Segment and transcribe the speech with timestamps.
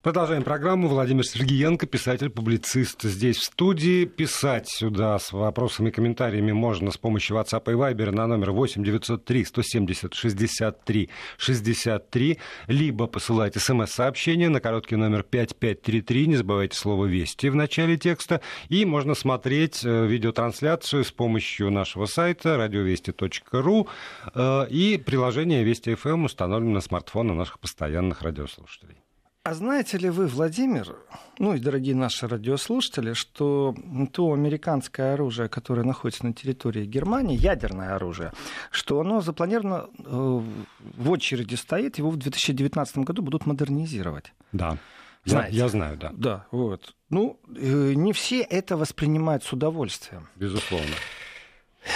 [0.00, 0.86] Продолжаем программу.
[0.86, 4.04] Владимир Сергеенко, писатель-публицист, здесь в студии.
[4.04, 8.84] Писать сюда с вопросами и комментариями можно с помощью WhatsApp и Viber на номер 8
[8.84, 12.38] 903 170 63 63,
[12.68, 18.84] либо посылать смс-сообщение на короткий номер 5533, не забывайте слово «Вести» в начале текста, и
[18.84, 23.88] можно смотреть э, видеотрансляцию с помощью нашего сайта радиовести.ру
[24.32, 29.02] э, и приложение Вести ФМ эм установлено на смартфоны наших постоянных радиослушателей.
[29.48, 30.94] А знаете ли вы, Владимир,
[31.38, 33.74] ну и дорогие наши радиослушатели, что
[34.12, 38.34] то американское оружие, которое находится на территории Германии, ядерное оружие,
[38.70, 44.34] что оно запланировано э, в очереди стоит, его в 2019 году будут модернизировать.
[44.52, 44.76] Да.
[45.24, 45.56] Знаете?
[45.56, 46.10] Я, я знаю, да.
[46.12, 46.94] Да, вот.
[47.08, 50.28] Ну, э, не все это воспринимают с удовольствием.
[50.36, 50.94] Безусловно.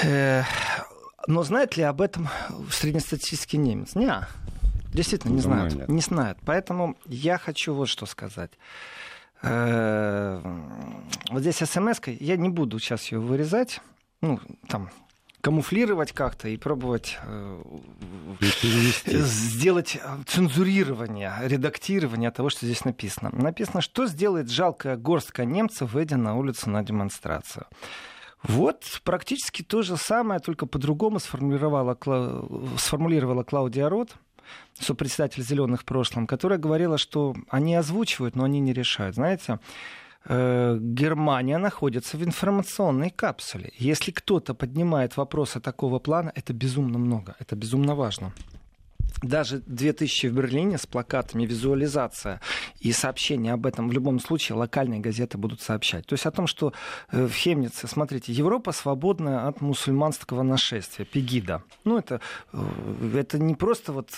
[0.04, 0.44] Э,
[1.26, 2.30] но знает ли об этом
[2.70, 3.94] среднестатистический немец?
[3.94, 4.26] Не.
[4.92, 5.74] Действительно, не знают.
[5.74, 5.88] Нет.
[5.88, 6.38] Не знают.
[6.44, 8.52] Поэтому я хочу вот что сказать.
[9.42, 10.40] Э,
[11.30, 13.80] вот здесь смс я не буду сейчас ее вырезать,
[14.20, 14.90] ну, там,
[15.40, 17.62] камуфлировать как-то и пробовать э,
[18.40, 23.30] сделать цензурирование, редактирование того, что здесь написано.
[23.32, 27.66] Написано, что сделает жалкая горстка немцев, выйдя на улицу на демонстрацию.
[28.44, 31.96] Вот практически то же самое, только по-другому сформулировала,
[32.76, 34.16] сформулировала Клаудия Рот
[34.78, 39.14] сопредседатель «Зеленых» в прошлом, которая говорила, что они озвучивают, но они не решают.
[39.14, 39.58] Знаете,
[40.24, 43.72] э, Германия находится в информационной капсуле.
[43.76, 48.32] Если кто-то поднимает вопросы такого плана, это безумно много, это безумно важно
[49.22, 52.40] даже 2000 в Берлине с плакатами, визуализация
[52.80, 56.06] и сообщение об этом в любом случае локальные газеты будут сообщать.
[56.06, 56.72] То есть о том, что
[57.10, 61.62] э, в Хемнице, смотрите, Европа свободна от мусульманского нашествия, Пегида.
[61.84, 62.20] Ну, это,
[62.52, 62.58] э,
[63.14, 64.10] это не просто вот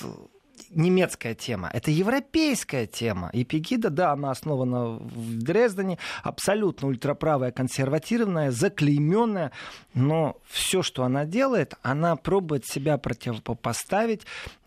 [0.74, 3.30] немецкая тема, это европейская тема.
[3.32, 9.52] И Пегида, да, она основана в Дрездене, абсолютно ультраправая, консервативная, заклейменная,
[9.94, 14.22] но все, что она делает, она пробует себя противопоставить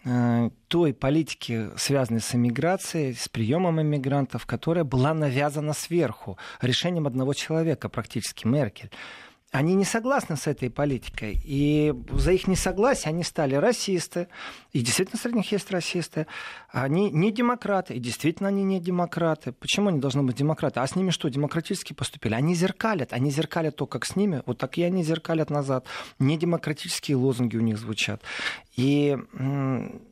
[0.06, 7.34] э, той политике, связанной с эмиграцией, с приемом иммигрантов, которая была навязана сверху решением одного
[7.34, 8.92] человека, практически Меркель
[9.58, 11.42] они не согласны с этой политикой.
[11.44, 14.28] И за их несогласие они стали расисты.
[14.72, 16.28] И действительно среди них есть расисты.
[16.70, 17.96] Они не демократы.
[17.96, 19.52] И действительно они не демократы.
[19.52, 20.80] Почему они должны быть демократы?
[20.80, 22.36] А с ними что, демократически поступили?
[22.36, 23.14] Они зеркалят.
[23.14, 24.44] Они зеркалят то, как с ними.
[24.46, 25.86] Вот так и они зеркалят назад.
[26.20, 28.22] Не демократические лозунги у них звучат.
[28.78, 29.18] И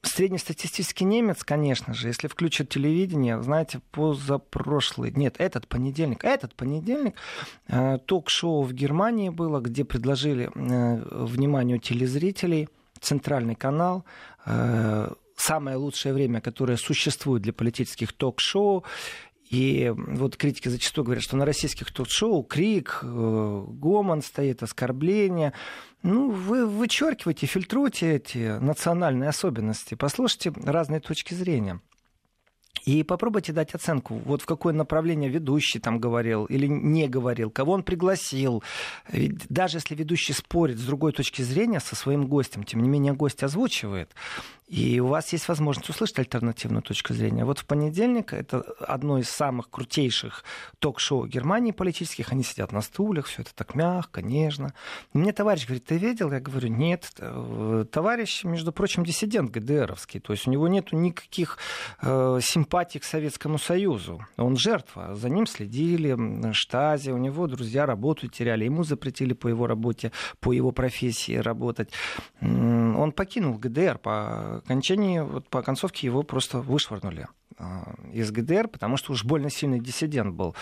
[0.01, 7.13] среднестатистический немец, конечно же, если включит телевидение, знаете, позапрошлый, нет, этот понедельник, этот понедельник
[7.67, 12.67] э, ток-шоу в Германии было, где предложили э, вниманию телезрителей
[12.99, 14.03] центральный канал,
[14.47, 18.83] э, самое лучшее время, которое существует для политических ток-шоу.
[19.49, 25.53] И вот критики зачастую говорят, что на российских ток-шоу крик, гомон стоит, оскорбление.
[26.01, 31.79] Ну, вы вычеркиваете, фильтруете эти национальные особенности, послушайте разные точки зрения.
[32.85, 37.73] И попробуйте дать оценку, вот в какое направление ведущий там говорил или не говорил, кого
[37.73, 38.63] он пригласил.
[39.09, 43.13] Ведь даже если ведущий спорит с другой точки зрения со своим гостем, тем не менее
[43.13, 44.11] гость озвучивает.
[44.67, 47.45] И у вас есть возможность услышать альтернативную точку зрения.
[47.45, 50.43] Вот в понедельник это одно из самых крутейших
[50.79, 52.31] ток-шоу Германии политических.
[52.31, 54.73] Они сидят на стульях, все это так мягко, нежно.
[55.13, 56.31] Мне товарищ говорит, ты видел?
[56.31, 57.11] Я говорю, нет.
[57.91, 60.19] Товарищ, между прочим, диссидент ГДРовский.
[60.19, 61.59] То есть у него нет никаких
[62.01, 64.25] э, симпатий к Советскому Союзу.
[64.37, 65.13] Он жертва.
[65.15, 68.65] За ним следили, штази, у него друзья работу теряли.
[68.65, 71.91] Ему запретили по его работе, по его профессии работать.
[72.41, 77.27] Он покинул ГДР по окончании, вот по концовке его просто вышвырнули
[77.57, 80.55] а, из ГДР, потому что уж больно сильный диссидент был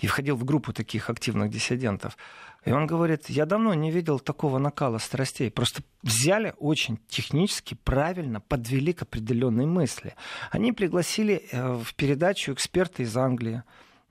[0.00, 2.16] и входил в группу таких активных диссидентов.
[2.64, 5.50] И он говорит, я давно не видел такого накала страстей.
[5.50, 10.14] Просто взяли очень технически, правильно, подвели к определенной мысли.
[10.50, 13.62] Они пригласили э, в передачу эксперта из Англии,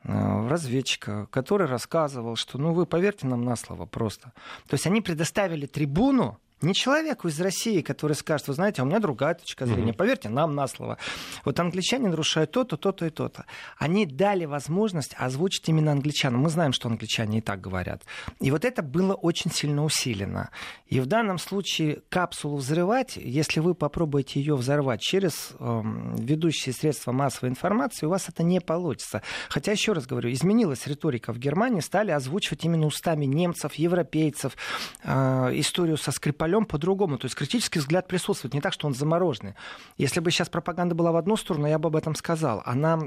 [0.03, 4.33] э, разведчика, который рассказывал, что, ну, вы поверьте нам на слово просто.
[4.67, 8.87] То есть они предоставили трибуну не человеку из России, который скажет, вы знаете, а у
[8.87, 9.91] меня другая точка зрения.
[9.91, 9.95] Mm-hmm.
[9.95, 10.97] Поверьте нам на слово.
[11.45, 13.45] Вот англичане нарушают то-то, то-то и то-то.
[13.77, 16.41] Они дали возможность озвучить именно англичанам.
[16.41, 18.03] Мы знаем, что англичане и так говорят.
[18.39, 20.49] И вот это было очень сильно усилено.
[20.87, 25.81] И в данном случае капсулу взрывать, если вы попробуете ее взорвать через э,
[26.17, 29.21] ведущие средства массовой информации, у вас это не получится.
[29.47, 34.57] Хотя, еще раз говорю, изменилась риторика в Германии, стали озвучивать именно устами немцев, европейцев
[35.03, 37.17] э, историю со Скрипалем полем по-другому.
[37.17, 39.53] То есть критический взгляд присутствует, не так, что он замороженный.
[39.97, 42.61] Если бы сейчас пропаганда была в одну сторону, я бы об этом сказал.
[42.65, 42.99] Она,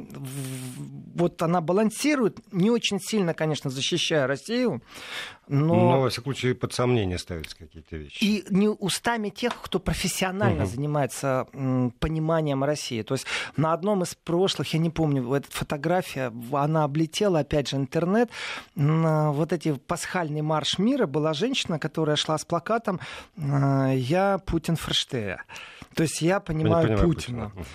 [1.15, 4.81] вот она балансирует, не очень сильно, конечно, защищая Россию,
[5.49, 5.75] но...
[5.75, 8.23] Но, во всяком случае, под сомнение ставятся какие-то вещи.
[8.23, 10.71] И не устами тех, кто профессионально угу.
[10.71, 13.03] занимается м, пониманием России.
[13.03, 17.77] То есть на одном из прошлых, я не помню, эта фотография, она облетела, опять же,
[17.77, 18.31] интернет.
[18.75, 23.01] На вот эти пасхальный марш мира была женщина, которая шла с плакатом
[23.37, 25.43] «Я Путин Ферштея».
[25.95, 27.51] То есть я понимаю, понимаю Путина.
[27.51, 27.67] Путина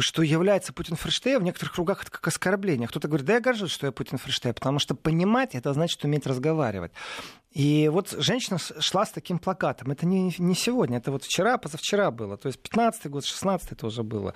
[0.00, 2.88] что является Путин Ферштея, в некоторых кругах это как оскорбление.
[2.88, 6.26] Кто-то говорит, да я горжусь, что я Путин Ферштея, потому что понимать это значит уметь
[6.26, 6.92] разговаривать.
[7.52, 9.90] И вот женщина шла с таким плакатом.
[9.90, 12.36] Это не, не сегодня, это вот вчера, позавчера было.
[12.36, 14.34] То есть 15-й год, 16-й это уже было.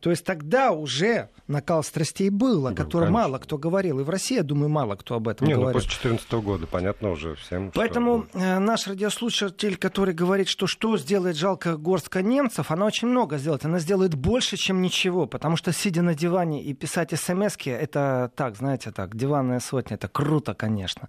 [0.00, 3.28] То есть тогда уже накал страстей был, о котором конечно.
[3.28, 4.00] мало кто говорил.
[4.00, 5.72] И в России, я думаю, мало кто об этом Не, говорил.
[5.72, 7.70] Ну, после 2014 года, понятно уже всем.
[7.74, 8.38] Поэтому что...
[8.38, 13.64] Э, наш радиослушатель, который говорит, что что сделает жалко горстка немцев, она очень много сделает.
[13.64, 15.26] Она сделает больше, чем ничего.
[15.26, 20.08] Потому что, сидя на диване и писать смс это так, знаете, так, диванная сотня, это
[20.08, 21.08] круто, конечно.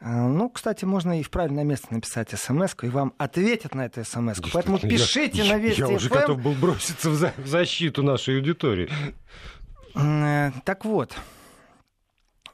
[0.00, 4.04] А, ну, кстати, можно и в правильное место написать смс и вам ответят на эту
[4.04, 4.50] смс -ку.
[4.52, 6.20] Поэтому пишите я, на Вести Я уже FM.
[6.20, 8.90] готов был броситься в, за, в защиту нашей аудитории.
[9.94, 11.14] Э, так вот,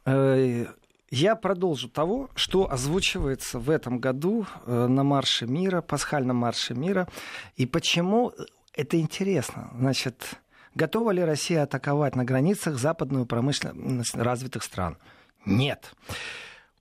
[0.06, 0.66] э,
[1.10, 7.06] я продолжу того, что озвучивается в этом году э, на Марше мира, пасхальном Марше мира,
[7.54, 8.32] и почему
[8.72, 9.70] это интересно.
[9.78, 10.34] Значит,
[10.74, 14.96] готова ли Россия атаковать на границах западную промышленность развитых стран?
[15.44, 15.94] Нет.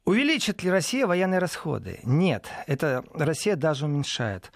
[0.05, 1.99] Увеличит ли Россия военные расходы?
[2.03, 4.51] Нет, это Россия даже уменьшает.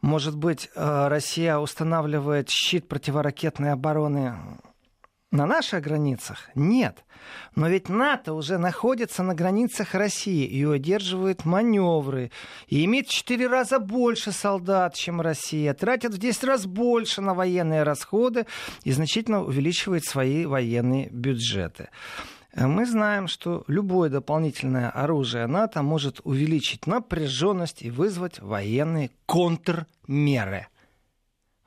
[0.00, 4.34] Может быть, э, Россия устанавливает щит противоракетной обороны
[5.30, 6.50] на наших границах?
[6.56, 7.04] Нет.
[7.54, 12.32] Но ведь НАТО уже находится на границах России и удерживает маневры.
[12.66, 15.74] И имеет в 4 раза больше солдат, чем Россия.
[15.74, 18.46] Тратит в 10 раз больше на военные расходы
[18.82, 21.88] и значительно увеличивает свои военные бюджеты.
[22.52, 30.68] Э, мы знаем, что любое дополнительное оружие НАТО может увеличить напряженность и вызвать военные контрмеры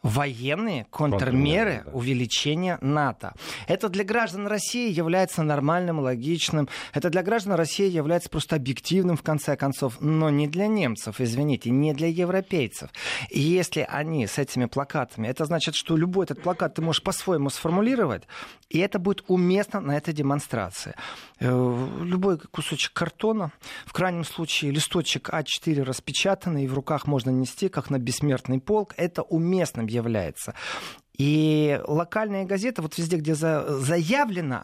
[0.03, 1.91] военные контрмеры да.
[1.91, 3.33] увеличения НАТО.
[3.67, 6.69] Это для граждан России является нормальным, логичным.
[6.93, 10.01] Это для граждан России является просто объективным, в конце концов.
[10.01, 12.89] Но не для немцев, извините, не для европейцев.
[13.29, 17.49] И если они с этими плакатами, это значит, что любой этот плакат ты можешь по-своему
[17.49, 18.23] сформулировать,
[18.69, 20.95] и это будет уместно на этой демонстрации.
[21.39, 23.51] Э, любой кусочек картона,
[23.85, 29.21] в крайнем случае листочек А4 распечатанный, в руках можно нести, как на бессмертный полк, это
[29.23, 30.55] уместным является.
[31.17, 34.63] И локальные газеты, вот везде, где за, заявлено,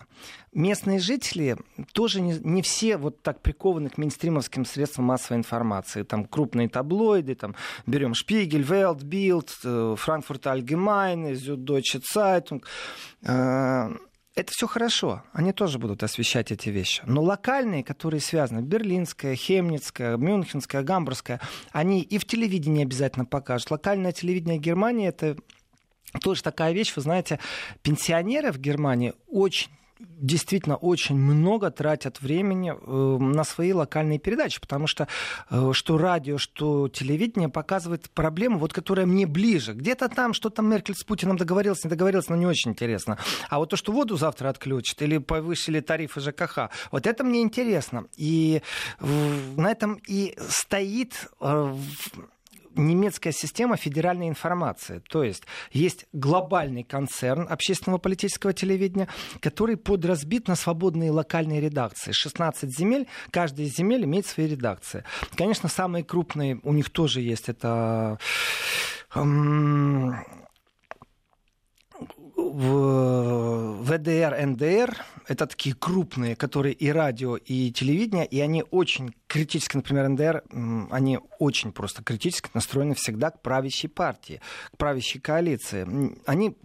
[0.54, 1.56] местные жители
[1.94, 6.02] тоже не, не все вот так прикованы к мейнстримовским средствам массовой информации.
[6.02, 7.54] Там крупные таблоиды, там
[7.86, 9.52] берем Шпигель, Велт, Билд,
[10.00, 12.66] Франкфурт Альгемайн, Зюддойче Цайтунг.
[13.22, 13.90] Э,
[14.38, 17.02] это все хорошо, они тоже будут освещать эти вещи.
[17.08, 21.42] Но локальные, которые связаны, берлинская, хемницкая, мюнхенская, гамбургская,
[21.72, 23.72] они и в телевидении обязательно покажут.
[23.72, 25.38] Локальное телевидение Германии это
[26.22, 27.40] тоже такая вещь, вы знаете,
[27.82, 34.88] пенсионеры в Германии очень действительно очень много тратят времени э, на свои локальные передачи, потому
[34.88, 35.08] что
[35.50, 39.74] э, что радио, что телевидение показывает проблему, вот, которая мне ближе.
[39.74, 43.18] Где-то там что-то Меркель с Путиным договорился, не договорился, но не очень интересно.
[43.50, 48.06] А вот то, что воду завтра отключат или повысили тарифы ЖКХ, вот это мне интересно.
[48.16, 48.62] И
[49.00, 51.76] на этом и стоит э,
[52.78, 55.02] немецкая система федеральной информации.
[55.10, 59.08] То есть есть глобальный концерн общественного политического телевидения,
[59.40, 62.12] который подразбит на свободные локальные редакции.
[62.12, 65.04] 16 земель, каждая из земель имеет свои редакции.
[65.36, 67.50] Конечно, самые крупные у них тоже есть.
[67.50, 68.20] Это
[69.14, 70.47] в
[72.38, 80.08] ВДР, НДР, это такие крупные, которые и радио, и телевидение, и они очень критически, например,
[80.10, 80.44] НДР,
[80.92, 84.42] они очень просто критически настроены всегда к правящей партии,
[84.72, 86.16] к правящей коалиции.
[86.26, 86.56] Они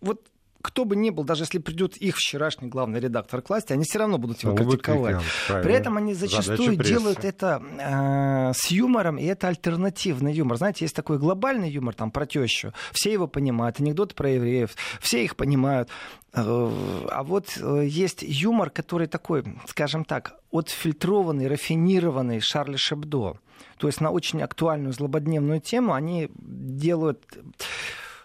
[0.00, 0.28] вот
[0.62, 3.98] кто бы ни был, даже если придет их вчерашний главный редактор к власти, они все
[3.98, 5.22] равно будут его Он критиковать.
[5.48, 10.56] При этом они зачастую делают это э, с юмором, и это альтернативный юмор.
[10.56, 12.72] Знаете, есть такой глобальный юмор там про тещу.
[12.92, 15.88] Все его понимают, анекдоты про евреев, все их понимают.
[16.32, 16.70] Э,
[17.10, 23.38] а вот э, есть юмор, который такой, скажем так, отфильтрованный, рафинированный Шарли Шебдо.
[23.78, 27.22] То есть на очень актуальную злободневную тему они делают,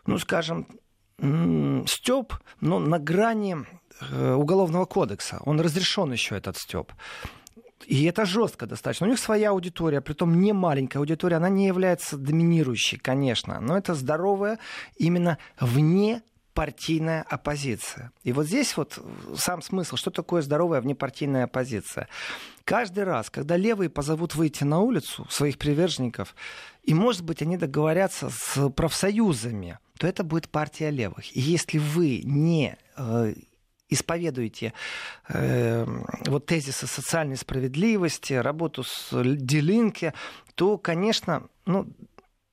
[0.06, 0.67] ну, скажем,
[1.19, 3.57] степ, но на грани
[4.01, 5.39] э, уголовного кодекса.
[5.45, 6.91] Он разрешен еще этот степ.
[7.86, 9.07] и это жестко достаточно.
[9.07, 13.95] У них своя аудитория, притом не маленькая аудитория, она не является доминирующей, конечно, но это
[13.95, 14.59] здоровая
[14.97, 16.21] именно вне
[16.53, 18.12] партийная оппозиция.
[18.24, 19.00] И вот здесь вот
[19.36, 22.07] сам смысл, что такое здоровая внепартийная оппозиция.
[22.63, 26.36] Каждый раз, когда левые позовут выйти на улицу своих приверженников,
[26.83, 31.35] и, может быть, они договорятся с профсоюзами, то это будет партия левых.
[31.35, 33.33] И если вы не э,
[33.89, 34.73] исповедуете
[35.29, 35.85] э,
[36.25, 40.13] вот тезисы социальной справедливости, работу с Делинке,
[40.55, 41.87] то, конечно, ну,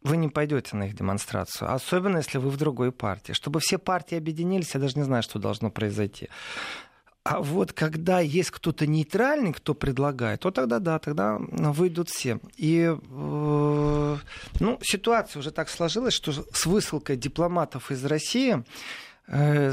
[0.02, 3.32] вы не пойдете на их демонстрацию, особенно если вы в другой партии.
[3.32, 6.28] Чтобы все партии объединились, я даже не знаю, что должно произойти.
[7.24, 12.38] А вот когда есть кто-то нейтральный, кто предлагает, то тогда да, тогда выйдут все.
[12.58, 12.96] И э,
[14.60, 18.64] ну, ситуация уже так сложилась, что с высылкой дипломатов из России
[19.26, 19.72] э,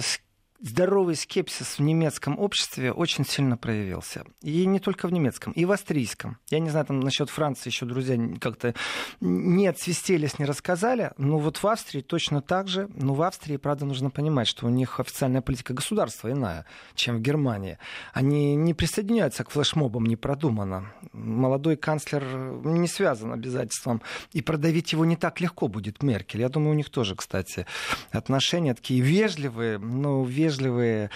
[0.62, 4.26] здоровый скепсис в немецком обществе очень сильно проявился.
[4.42, 6.38] И не только в немецком, и в австрийском.
[6.50, 8.76] Я не знаю, там насчет Франции еще друзья как-то
[9.20, 12.90] не отсвистелись, не рассказали, но вот в Австрии точно так же.
[12.94, 16.66] Но в Австрии, правда, нужно понимать, что у них официальная политика государства иная,
[16.96, 17.78] чем в Германии.
[18.14, 20.94] Они не присоединяются к флешмобам, не продумано.
[21.12, 22.24] Молодой канцлер
[22.64, 24.02] не связан обязательством,
[24.32, 26.42] и продавить его не так легко будет Меркель.
[26.42, 27.66] Я думаю, у них тоже, кстати,
[28.12, 31.10] отношения такие вежливые, но вежливые вежливые,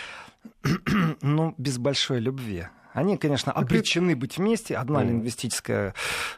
[1.22, 2.68] но без большой любви.
[2.94, 4.78] Они, конечно, обречены быть вместе.
[4.78, 5.94] Одно лингвистическое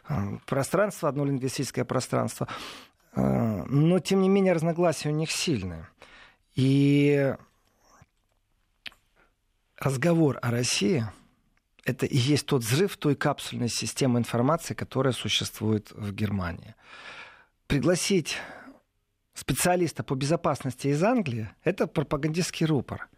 [0.08, 2.48] э, пространство, одно лингвистическое пространство.
[3.14, 5.88] Э, но, тем не менее, разногласия у них сильные.
[6.56, 7.32] И
[9.78, 11.06] разговор о России—
[11.84, 16.74] это и есть тот взрыв той капсульной системы информации, которая существует в Германии.
[17.68, 18.38] Пригласить
[19.38, 23.08] специалиста по безопасности из Англии, это пропагандистский рупор.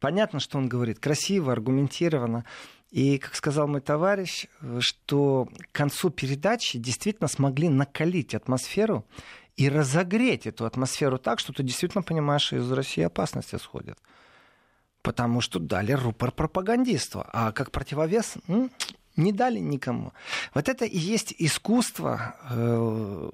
[0.00, 2.44] Понятно, что он говорит, красиво, аргументированно.
[2.90, 4.46] И, как сказал мой товарищ,
[4.78, 9.06] что к концу передачи действительно смогли накалить атмосферу
[9.56, 13.98] и разогреть эту атмосферу так, что ты действительно понимаешь, что из России опасность исходит.
[15.02, 17.24] Потому что дали рупор пропагандисту.
[17.32, 18.34] А как противовес
[19.16, 20.12] не дали никому.
[20.54, 23.30] Вот это и есть искусство э,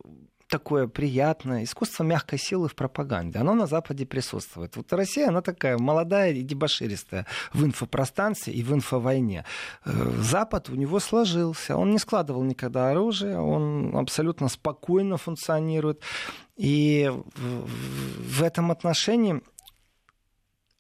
[0.50, 3.38] такое приятное искусство мягкой силы в пропаганде.
[3.38, 4.76] Оно на Западе присутствует.
[4.76, 9.44] Вот Россия, она такая молодая и дебоширистая в инфопространстве и в инфовойне.
[9.84, 11.76] Э, Запад у него сложился.
[11.76, 16.02] Он не складывал никогда оружие, он абсолютно спокойно функционирует.
[16.56, 19.40] И в этом отношении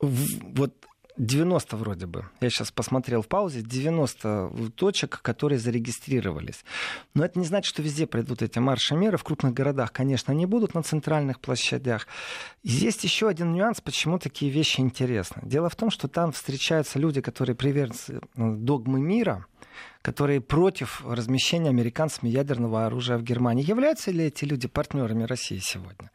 [0.00, 0.74] вот
[1.20, 2.24] 90 вроде бы.
[2.40, 3.60] Я сейчас посмотрел в паузе.
[3.60, 6.64] 90 точек, которые зарегистрировались.
[7.14, 9.18] Но это не значит, что везде пройдут эти марши меры.
[9.18, 12.06] В крупных городах, конечно, не будут на центральных площадях.
[12.62, 15.42] Есть еще один нюанс, почему такие вещи интересны.
[15.42, 19.44] Дело в том, что там встречаются люди, которые приверженцы ну, догмы мира,
[20.00, 23.62] которые против размещения американцами ядерного оружия в Германии.
[23.62, 26.10] Являются ли эти люди партнерами России сегодня?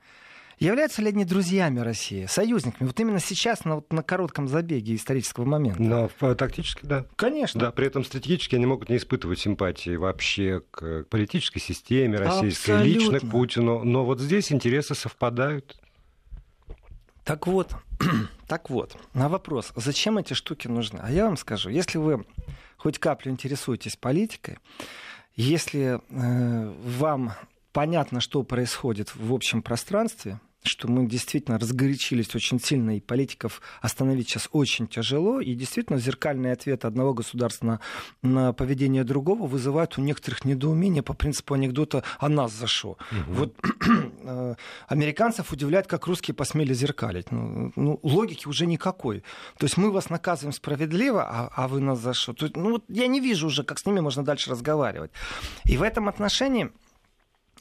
[0.60, 2.88] Являются ли они друзьями России, союзниками?
[2.88, 6.10] Вот именно сейчас, на, вот, на коротком забеге исторического момента.
[6.22, 7.06] Да, э, тактически, да.
[7.16, 7.60] Конечно.
[7.60, 13.00] Да, при этом стратегически они могут не испытывать симпатии вообще к политической системе российской, Абсолютно.
[13.00, 13.84] лично к Путину.
[13.84, 15.78] Но вот здесь интересы совпадают.
[17.26, 17.76] Так вот,
[18.48, 21.00] так вот, на вопрос, зачем эти штуки нужны?
[21.04, 22.24] А я вам скажу, если вы
[22.78, 24.58] хоть каплю интересуетесь политикой,
[25.36, 27.34] если э, вам
[27.76, 34.30] понятно, что происходит в общем пространстве, что мы действительно разгорячились очень сильно, и политиков остановить
[34.30, 37.80] сейчас очень тяжело, и действительно зеркальный ответ одного государства на,
[38.22, 42.92] на поведение другого вызывает у некоторых недоумение по принципу анекдота «а нас за что?».
[43.12, 43.34] Угу.
[43.34, 43.56] Вот
[44.24, 44.56] э,
[44.88, 47.30] американцев удивляет, как русские посмели зеркалить.
[47.30, 49.20] Ну, ну, логики уже никакой.
[49.58, 52.34] То есть мы вас наказываем справедливо, а, а вы нас за что?
[52.56, 55.12] Ну, вот я не вижу уже, как с ними можно дальше разговаривать.
[55.66, 56.72] И в этом отношении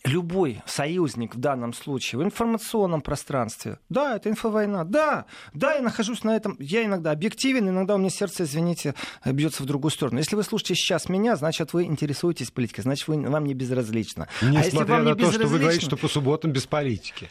[0.05, 6.25] любой союзник в данном случае в информационном пространстве, да, это инфовойна, да, да, я нахожусь
[6.25, 8.95] на этом, я иногда объективен, иногда у меня сердце, извините,
[9.25, 10.19] бьется в другую сторону.
[10.19, 14.29] Если вы слушаете сейчас меня, значит, вы интересуетесь политикой, значит, вы, вам не безразлично.
[14.43, 17.31] Несмотря а если вам на не то, что вы говорите, что по субботам без политики.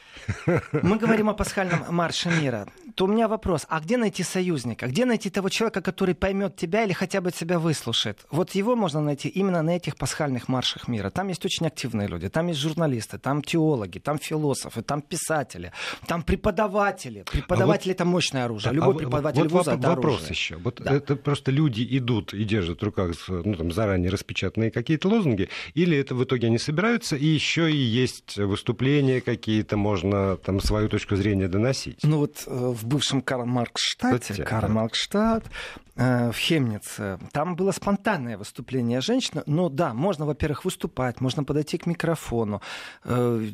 [0.72, 2.68] Мы говорим о пасхальном марше мира.
[2.96, 4.88] То у меня вопрос, а где найти союзника?
[4.88, 8.20] Где найти того человека, который поймет тебя или хотя бы тебя выслушает?
[8.30, 11.10] Вот его можно найти именно на этих пасхальных маршах мира.
[11.10, 15.72] Там есть очень активные люди, там есть журналисты, там теологи, там философы, там писатели,
[16.08, 17.24] там преподаватели.
[17.32, 18.72] Преподаватели а вот, это мощное оружие.
[18.72, 20.32] А любой преподаватель вот вуза это вопрос оружие.
[20.32, 20.56] еще.
[20.58, 20.94] Вот да.
[20.94, 25.98] это просто люди идут и держат в руках ну, там, заранее распечатанные какие-то лозунги, или
[25.98, 31.16] это в итоге они собираются, и еще и есть выступления какие-то, можно там свою точку
[31.16, 32.00] зрения доносить.
[32.04, 34.74] Ну вот э, в бывшем Карл Марксштадте, Карл да.
[34.74, 35.46] Марксштадт,
[35.96, 41.78] э, в Хемнице, там было спонтанное выступление женщины, но да, можно, во-первых, выступать, можно подойти
[41.78, 42.53] к микрофону.
[43.04, 43.48] Э,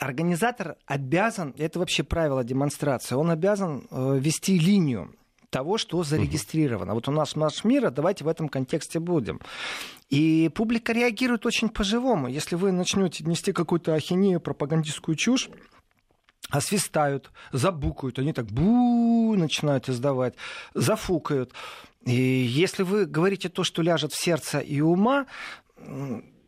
[0.00, 5.14] организатор обязан, это вообще правило демонстрации, он обязан вести линию
[5.52, 6.94] того, что зарегистрировано.
[6.94, 9.38] Вот у нас наш мир, а давайте в этом контексте будем.
[10.08, 12.26] И публика реагирует очень по-живому.
[12.26, 15.50] Если вы начнете нести какую-то ахинею, пропагандистскую чушь,
[16.48, 20.34] освистают, забукают, они так бу начинают издавать,
[20.74, 21.52] зафукают.
[22.04, 25.26] И если вы говорите то, что ляжет в сердце и ума,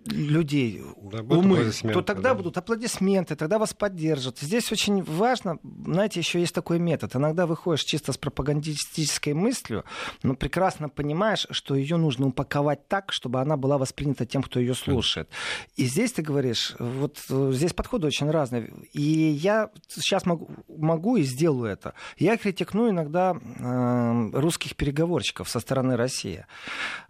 [0.07, 2.35] людей да, умы, то тогда да.
[2.35, 4.39] будут аплодисменты, тогда вас поддержат.
[4.39, 7.17] Здесь очень важно, знаете, еще есть такой метод.
[7.17, 9.85] Иногда выходишь чисто с пропагандистической мыслью,
[10.23, 14.75] но прекрасно понимаешь, что ее нужно упаковать так, чтобы она была воспринята тем, кто ее
[14.75, 15.29] слушает.
[15.77, 18.73] И здесь ты говоришь, вот здесь подходы очень разные.
[18.93, 21.95] И я сейчас могу, могу и сделаю это.
[22.19, 26.45] Я критикну иногда э, русских переговорщиков со стороны России.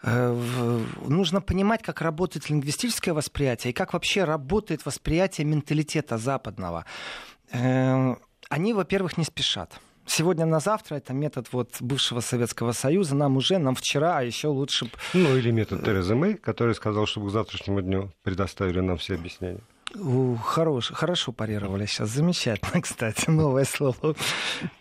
[0.02, 0.36] Э,
[1.06, 6.84] нужно понимать, как работает лингвистика лингвистическое восприятие и как вообще работает восприятие менталитета западного.
[7.52, 8.18] Эм,
[8.50, 9.80] они, во-первых, не спешат.
[10.06, 13.14] Сегодня на завтра это метод вот бывшего Советского Союза.
[13.14, 14.90] Нам уже, нам вчера, а еще лучше...
[15.14, 19.60] Ну или метод Терезы Мэй, который сказал, чтобы к завтрашнему дню предоставили нам все объяснения.
[20.42, 22.08] Хорош, хорошо парировали сейчас.
[22.10, 24.14] Замечательно, кстати, новое слово.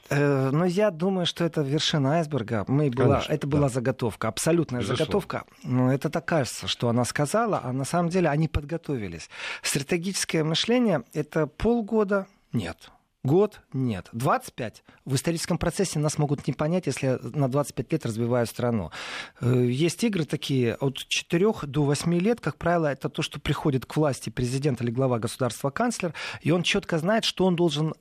[0.10, 2.66] Э, но я думаю, что это вершина айсберга.
[2.68, 3.74] Мы была, Конечно, это была да.
[3.76, 5.06] заготовка, абсолютная Безусловно.
[5.06, 5.44] заготовка.
[5.64, 9.30] Но это так кажется, что она сказала, а на самом деле они подготовились.
[9.62, 12.92] Стратегическое мышление— это полгода, нет,
[13.24, 13.62] Год?
[13.72, 14.10] Нет.
[14.12, 14.84] 25?
[15.06, 18.92] В историческом процессе нас могут не понять, если на 25 лет развиваю страну.
[19.40, 23.86] Э, есть игры такие от 4 до 8 лет, как правило, это то, что приходит
[23.86, 27.94] к власти президент или глава государства канцлер, и он четко знает, что он должен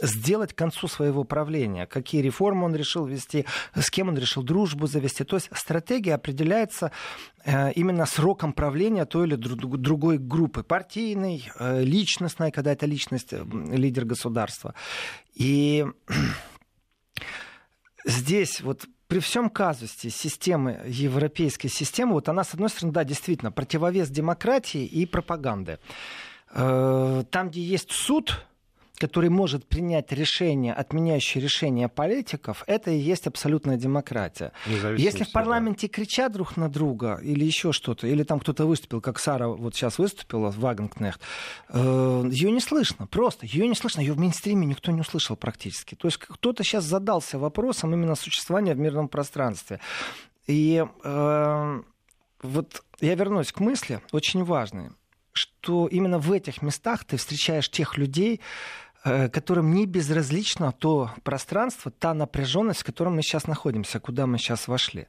[0.00, 3.44] сделать к концу своего правления, какие реформы он решил вести,
[3.74, 5.24] с кем он решил дружбу завести.
[5.24, 6.92] То есть стратегия определяется
[7.44, 13.44] э, именно сроком правления той или другой группы, партийной, э, личностной, когда это личность, э,
[13.70, 14.74] лидер государства.
[15.34, 15.86] И
[18.04, 23.52] здесь вот при всем казусе системы, европейской системы, вот она, с одной стороны, да, действительно,
[23.52, 25.78] противовес демократии и пропаганды.
[26.54, 28.44] Там, где есть суд,
[29.02, 34.52] который может принять решение, отменяющее решение политиков, это и есть абсолютная демократия.
[34.96, 35.92] Если в парламенте да.
[35.92, 39.98] кричат друг на друга или еще что-то, или там кто-то выступил, как Сара вот сейчас
[39.98, 41.20] выступила, Вагенкнехт,
[41.70, 45.96] э, ее не слышно, просто ее не слышно, ее в мейнстриме никто не услышал практически.
[45.96, 49.80] То есть кто-то сейчас задался вопросом именно существования в мирном пространстве.
[50.46, 51.82] И э,
[52.42, 54.90] вот я вернусь к мысли, очень важной,
[55.32, 58.40] что именно в этих местах ты встречаешь тех людей,
[59.04, 64.68] которым не безразлично то пространство, та напряженность, в котором мы сейчас находимся, куда мы сейчас
[64.68, 65.08] вошли.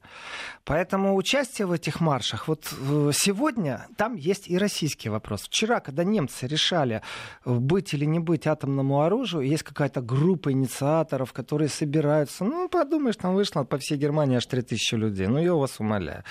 [0.65, 5.43] Поэтому участие в этих маршах, вот э, сегодня там есть и российский вопрос.
[5.43, 7.01] Вчера, когда немцы решали,
[7.45, 13.35] быть или не быть атомному оружию, есть какая-то группа инициаторов, которые собираются, ну, подумаешь, там
[13.35, 16.23] вышло по всей Германии аж 3000 людей, ну, я вас умоляю.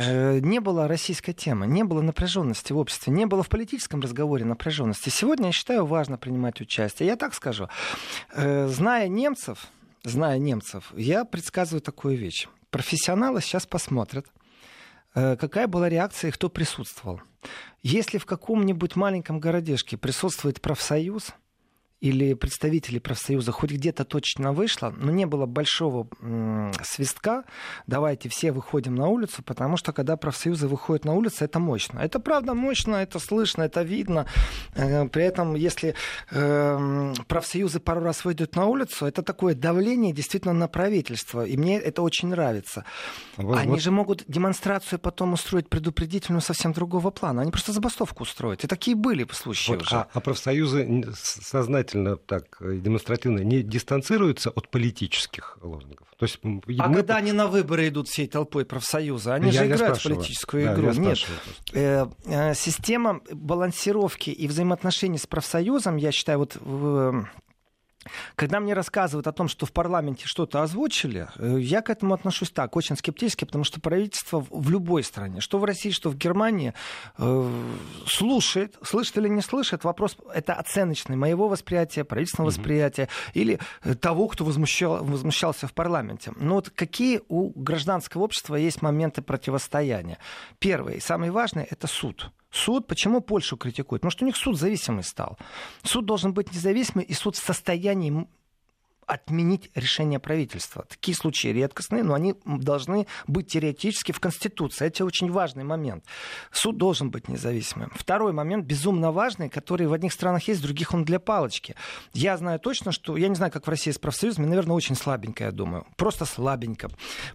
[0.00, 4.46] Э, не было российской темы, не было напряженности в обществе, не было в политическом разговоре
[4.46, 5.10] напряженности.
[5.10, 7.08] Сегодня, я считаю, важно принимать участие.
[7.08, 7.68] Я так скажу,
[8.32, 9.66] э, зная немцев,
[10.02, 12.48] зная немцев, я предсказываю такую вещь.
[12.70, 14.26] Профессионалы сейчас посмотрят,
[15.14, 17.20] э, какая была реакция и кто присутствовал.
[17.82, 21.34] Если в каком-нибудь маленьком городешке присутствует профсоюз–
[22.00, 27.44] или представители профсоюза хоть где-то точно вышло, но не было большого м- свистка,
[27.86, 32.00] давайте все выходим на улицу, потому что когда профсоюзы выходят на улицу, это мощно.
[32.00, 34.26] Это правда мощно, это слышно, это видно.
[34.74, 35.94] Э, при этом, если
[36.30, 41.78] э, профсоюзы пару раз выйдут на улицу, это такое давление действительно на правительство, и мне
[41.78, 42.84] это очень нравится.
[43.36, 43.82] Вот, Они вот...
[43.82, 47.42] же могут демонстрацию потом устроить предупредительную совсем другого плана.
[47.42, 48.64] Они просто забастовку устроят.
[48.64, 49.96] И такие были случаи вот, уже.
[49.96, 56.08] А, а профсоюзы сознательно показательно, так э, демонстративно не дистанцируются от политических лозунгов.
[56.18, 56.48] То есть, а
[56.88, 56.94] мы...
[56.94, 60.74] когда они на выборы идут всей толпой профсоюза, они я, же играют в политическую да,
[60.74, 60.92] игру.
[60.92, 61.18] Нет,
[61.72, 67.26] э, э, система балансировки и взаимоотношений с профсоюзом, я считаю, вот в
[68.34, 72.50] когда мне рассказывают о том, что в парламенте что-то озвучили, э, я к этому отношусь
[72.50, 76.72] так, очень скептически, потому что правительство в любой стране, что в России, что в Германии,
[77.18, 77.50] э,
[78.06, 82.56] слушает, слышит или не слышит, вопрос это оценочный моего восприятия, правительственного mm-hmm.
[82.56, 86.32] восприятия или э, того, кто возмущал, возмущался в парламенте.
[86.36, 90.18] Но вот какие у гражданского общества есть моменты противостояния?
[90.58, 92.30] Первый, самый важный, это суд.
[92.50, 94.02] Суд, почему Польшу критикует?
[94.02, 95.38] Потому что у них суд зависимый стал.
[95.82, 98.26] Суд должен быть независимый, и суд в состоянии
[99.10, 100.84] отменить решение правительства.
[100.88, 104.86] Такие случаи редкостные, но они должны быть теоретически в Конституции.
[104.86, 106.04] Это очень важный момент.
[106.52, 107.90] Суд должен быть независимым.
[107.96, 111.74] Второй момент, безумно важный, который в одних странах есть, в других он для палочки.
[112.12, 113.16] Я знаю точно, что...
[113.16, 115.86] Я не знаю, как в России с профсоюзами, наверное, очень слабенько, я думаю.
[115.96, 116.88] Просто слабенько.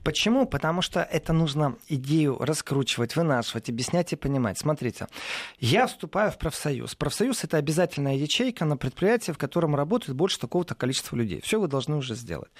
[0.03, 0.45] Почему?
[0.45, 4.57] Потому что это нужно идею раскручивать, вынашивать, объяснять и понимать.
[4.57, 5.07] Смотрите,
[5.59, 6.95] я вступаю в профсоюз.
[6.95, 11.41] Профсоюз— это обязательная ячейка на предприятии, в котором работает больше такого-то количества людей.
[11.43, 12.51] Все вы должны уже сделать.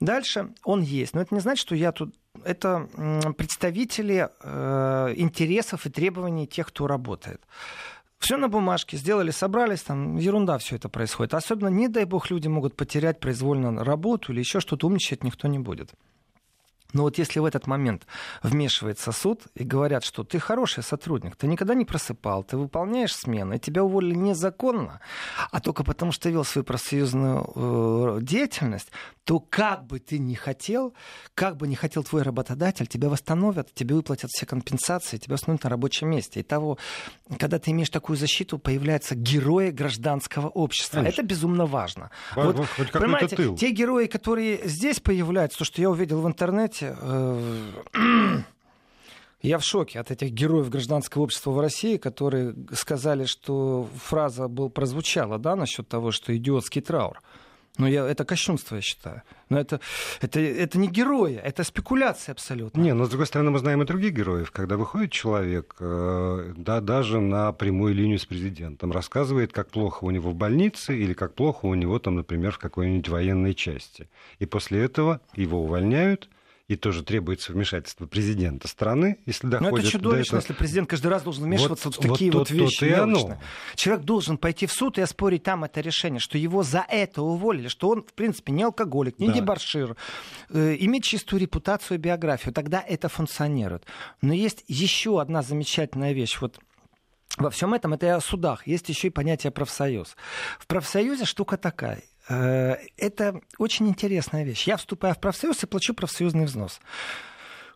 [0.00, 1.14] Дальше он есть.
[1.14, 2.14] Но это не значит, что я тут...
[2.44, 2.88] Это
[3.38, 7.40] представители э, интересов и требований тех, кто работает.
[8.18, 11.34] Все на бумажке, сделали, собрались, там ерунда все это происходит.
[11.34, 15.58] Особенно, не дай бог, люди могут потерять произвольно работу или еще что-то, умничать никто не
[15.58, 15.92] будет.
[16.94, 18.06] Но вот если в этот момент
[18.42, 23.58] вмешивается суд и говорят, что ты хороший сотрудник, ты никогда не просыпал, ты выполняешь смены,
[23.58, 25.00] тебя уволили незаконно,
[25.50, 28.90] а только потому, что вел свою профсоюзную э, деятельность,
[29.24, 30.94] то как бы ты ни хотел,
[31.34, 35.70] как бы ни хотел твой работодатель, тебя восстановят, тебе выплатят все компенсации, тебя восстановят на
[35.70, 36.40] рабочем месте.
[36.40, 36.78] И того,
[37.38, 40.98] когда ты имеешь такую защиту, появляются герои гражданского общества.
[40.98, 41.20] Конечно.
[41.20, 42.10] Это безумно важно.
[42.36, 43.56] Вот, хоть понимаете, тыл.
[43.56, 47.70] те герои, которые здесь появляются, то, что я увидел в интернете, Э,
[49.42, 54.70] я в шоке от этих героев гражданского общества в России, которые сказали, что фраза был,
[54.70, 57.20] прозвучала да, насчет того, что идиотский траур.
[57.76, 59.22] Но я, это кощунство, я считаю.
[59.48, 59.80] Но это,
[60.20, 62.80] это, это не герои, это спекуляция абсолютно.
[62.80, 64.52] Не, но с другой стороны, мы знаем и других героев.
[64.52, 70.10] Когда выходит человек, э, да, даже на прямую линию с президентом, рассказывает, как плохо у
[70.10, 74.08] него в больнице или как плохо у него, там, например, в какой-нибудь военной части.
[74.38, 76.28] И после этого его увольняют,
[76.66, 80.40] и тоже требуется вмешательство президента страны, если доходит Но это чудовищно, до этого.
[80.40, 82.84] если президент каждый раз должен вмешиваться вот, в такие вот, вот вещи.
[82.84, 83.38] И оно.
[83.74, 87.68] Человек должен пойти в суд и оспорить там это решение, что его за это уволили,
[87.68, 89.34] что он, в принципе, не алкоголик, не да.
[89.34, 89.96] дебаршир,
[90.50, 92.54] э, имеет чистую репутацию и биографию.
[92.54, 93.84] Тогда это функционирует.
[94.22, 96.38] Но есть еще одна замечательная вещь.
[96.40, 96.58] Вот
[97.36, 98.66] во всем этом это и о судах.
[98.66, 100.16] Есть еще и понятие профсоюз.
[100.58, 102.02] В профсоюзе штука такая.
[102.28, 104.66] Э, это очень интересная вещь.
[104.66, 106.80] Я вступаю в профсоюз и плачу профсоюзный взнос.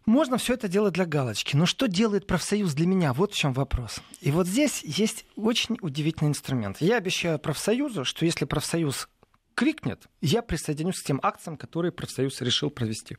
[0.07, 3.13] Можно все это делать для галочки, но что делает профсоюз для меня?
[3.13, 4.01] Вот в чем вопрос.
[4.23, 6.79] И вот здесь есть очень удивительный инструмент.
[6.81, 9.09] Я обещаю профсоюзу, что если профсоюз
[9.55, 13.19] крикнет, я присоединюсь к тем акциям, которые профсоюз решил провести.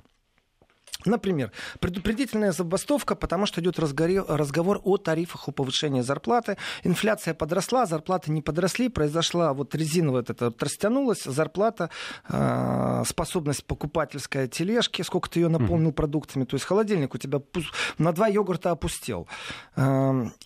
[1.05, 6.57] Например, предупредительная забастовка, потому что идет разговор о тарифах, о повышении зарплаты.
[6.83, 11.89] Инфляция подросла, зарплаты не подросли, произошла вот резиновая вот это растянулась, зарплата,
[12.27, 17.39] э, способность покупательская тележки, сколько ты ее наполнил продуктами, то есть холодильник у тебя
[17.97, 19.27] на два йогурта опустел.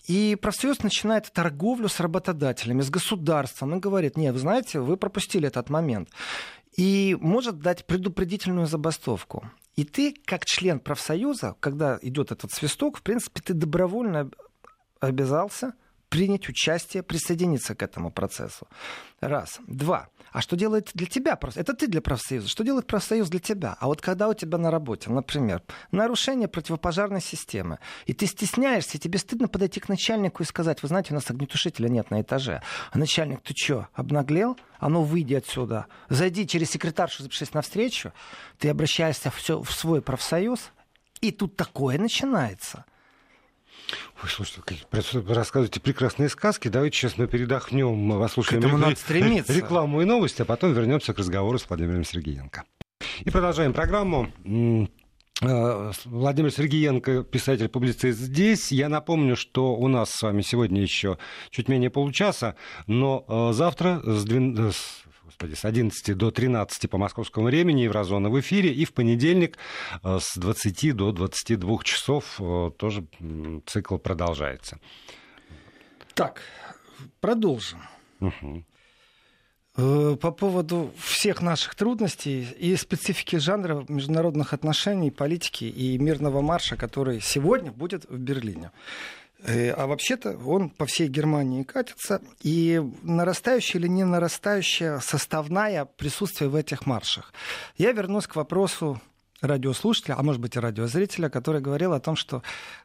[0.07, 5.47] И профсоюз начинает торговлю с работодателями, с государством, и говорит, нет, вы знаете, вы пропустили
[5.47, 6.09] этот момент
[6.77, 9.49] и может дать предупредительную забастовку.
[9.75, 14.29] И ты, как член профсоюза, когда идет этот свисток, в принципе, ты добровольно
[14.99, 15.73] обязался
[16.13, 18.67] принять участие, присоединиться к этому процессу.
[19.19, 19.59] Раз.
[19.65, 20.09] Два.
[20.31, 21.63] А что делает для тебя профсоюз?
[21.63, 22.47] Это ты для профсоюза.
[22.47, 23.75] Что делает профсоюз для тебя?
[23.79, 28.99] А вот когда у тебя на работе, например, нарушение противопожарной системы, и ты стесняешься, и
[28.99, 32.61] тебе стыдно подойти к начальнику и сказать, вы знаете, у нас огнетушителя нет на этаже.
[32.91, 34.55] А начальник, ты что, обнаглел?
[34.77, 35.87] А ну, выйди отсюда.
[36.09, 38.13] Зайди через секретаршу, запишись на встречу.
[38.59, 40.73] Ты обращаешься в, в свой профсоюз,
[41.21, 42.85] и тут такое начинается–
[44.23, 46.67] Ой, слушайте, вы рассказываете прекрасные сказки.
[46.67, 49.49] Давайте сейчас мы передохнем, послушаем рек...
[49.49, 52.63] рекламу и новости, а потом вернемся к разговору с Владимиром Сергеенко.
[53.21, 54.31] И продолжаем программу.
[55.41, 58.71] Э, Владимир Сергеенко, писатель-публицист здесь.
[58.71, 61.17] Я напомню, что у нас с вами сегодня еще
[61.49, 62.55] чуть менее получаса,
[62.87, 65.02] но э, завтра с 12
[65.43, 69.57] господи, с 11 до 13 по московскому времени Еврозона в эфире, и в понедельник
[70.03, 73.05] э, с 20 до 22 часов э, тоже
[73.65, 74.79] цикл продолжается.
[76.13, 76.41] Так,
[77.19, 77.79] продолжим.
[78.19, 78.63] Угу.
[80.17, 87.19] По поводу всех наших трудностей и специфики жанра международных отношений, политики и мирного марша, который
[87.21, 88.69] сегодня будет в Берлине.
[89.45, 96.49] Э, а вообще-то он по всей Германии катится, и нарастающая или не нарастающая составная присутствие
[96.49, 97.33] в этих маршах.
[97.77, 99.01] Я вернусь к вопросу
[99.41, 102.41] радиослушателя, а может быть и радиозрителя, который говорил о том, что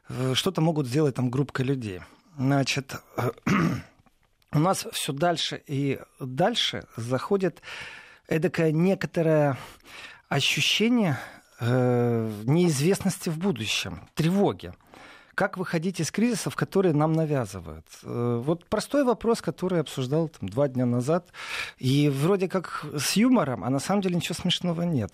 [0.09, 2.01] э, что-то могут сделать там группка людей.
[2.37, 2.93] Значит,
[4.51, 7.61] у нас все дальше и дальше заходит
[8.27, 9.57] эдакое некоторое
[10.27, 11.17] ощущение
[11.61, 14.73] э, неизвестности в будущем, тревоги
[15.39, 17.85] как выходить из кризисов, которые нам навязывают?
[18.03, 21.29] Э, вот простой вопрос, который я обсуждал там, два дня назад.
[21.77, 25.13] И вроде как с юмором, а на самом деле ничего смешного нет.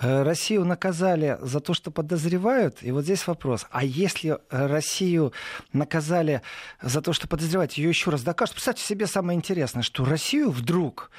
[0.00, 2.78] Э, Россию наказали за то, что подозревают.
[2.80, 3.66] И вот здесь вопрос.
[3.70, 5.34] А если Россию
[5.74, 6.40] наказали
[6.80, 8.54] за то, что подозревают, ее еще раз докажут?
[8.54, 11.10] Представьте себе самое интересное, что Россию вдруг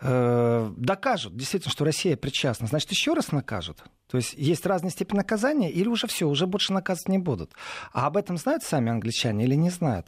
[0.00, 3.82] э, докажут действительно, что Россия причастна, значит, еще раз накажут.
[4.08, 7.52] То есть есть разные степени наказания, или уже все, уже больше наказывать не будут.
[7.92, 10.06] А об этом знают сами англичане или не знают?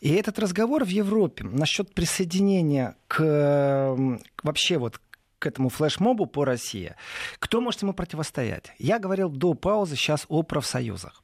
[0.00, 5.00] И этот разговор в Европе насчет присоединения к, к вообще вот
[5.38, 6.94] к этому флешмобу по России,
[7.38, 8.72] кто может ему противостоять?
[8.78, 11.23] Я говорил до паузы сейчас о профсоюзах.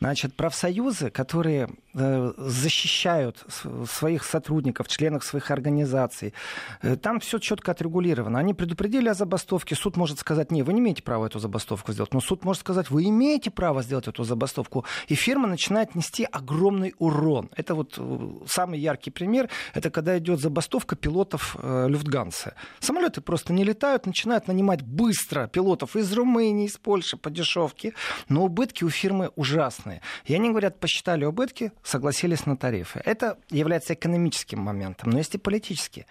[0.00, 3.44] Значит, профсоюзы, которые э, защищают
[3.90, 6.34] своих сотрудников, членов своих организаций,
[6.82, 8.38] э, там все четко отрегулировано.
[8.38, 12.14] Они предупредили о забастовке, суд может сказать, не, вы не имеете права эту забастовку сделать,
[12.14, 14.84] но суд может сказать, вы имеете право сделать эту забастовку.
[15.08, 17.50] И фирма начинает нести огромный урон.
[17.56, 22.54] Это вот э, самый яркий пример, это когда идет забастовка пилотов Люфтганса.
[22.78, 27.94] Самолеты просто не летают, начинают нанимать быстро пилотов из Румынии, из Польши по дешевке,
[28.28, 30.00] но убытки у фирмы уже ужасные.
[30.24, 33.00] И они говорят, посчитали убытки, согласились на тарифы.
[33.04, 36.06] Это является экономическим моментом, но есть и политический.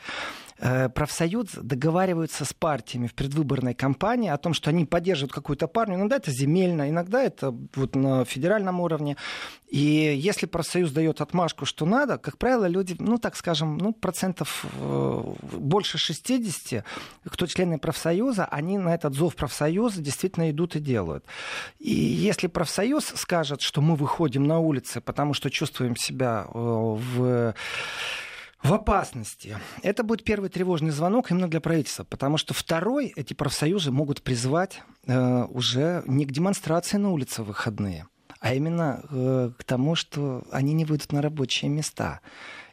[0.60, 5.98] Э, профсоюз договариваются с партиями в предвыборной кампании о том, что они поддерживают какую-то партию.
[5.98, 9.18] Иногда это земельно, иногда это вот на федеральном уровне.
[9.68, 14.66] И если профсоюз дает отмашку, что надо, как правило, люди, ну так скажем, ну, процентов
[14.80, 16.84] э, больше 60,
[17.26, 21.24] кто члены профсоюза, они на этот зов профсоюза действительно идут и делают.
[21.78, 27.54] И если профсоюз скажет, что мы выходим на улицы, потому что чувствуем себя э, в
[28.62, 29.58] в опасности.
[29.84, 34.82] Это будет первый тревожный звонок именно для правительства, потому что второй эти профсоюзы могут призвать
[35.06, 38.08] э, уже не к демонстрации на улице в выходные,
[38.40, 42.22] а именно э, к тому, что они не выйдут на рабочие места.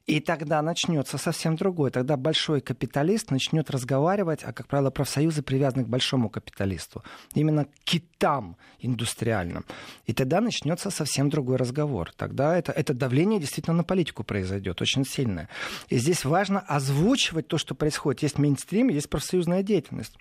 [0.07, 1.91] И тогда начнется совсем другое.
[1.91, 7.03] Тогда большой капиталист начнет разговаривать, а, как правило, профсоюзы привязаны к большому капиталисту,
[7.35, 9.65] именно к китам индустриальным.
[10.05, 12.13] И тогда начнется совсем другой разговор.
[12.17, 15.49] Тогда это, это давление действительно на политику произойдет, очень сильное.
[15.89, 18.23] И здесь важно озвучивать то, что происходит.
[18.23, 20.19] Есть мейнстрим, есть профсоюзная деятельность.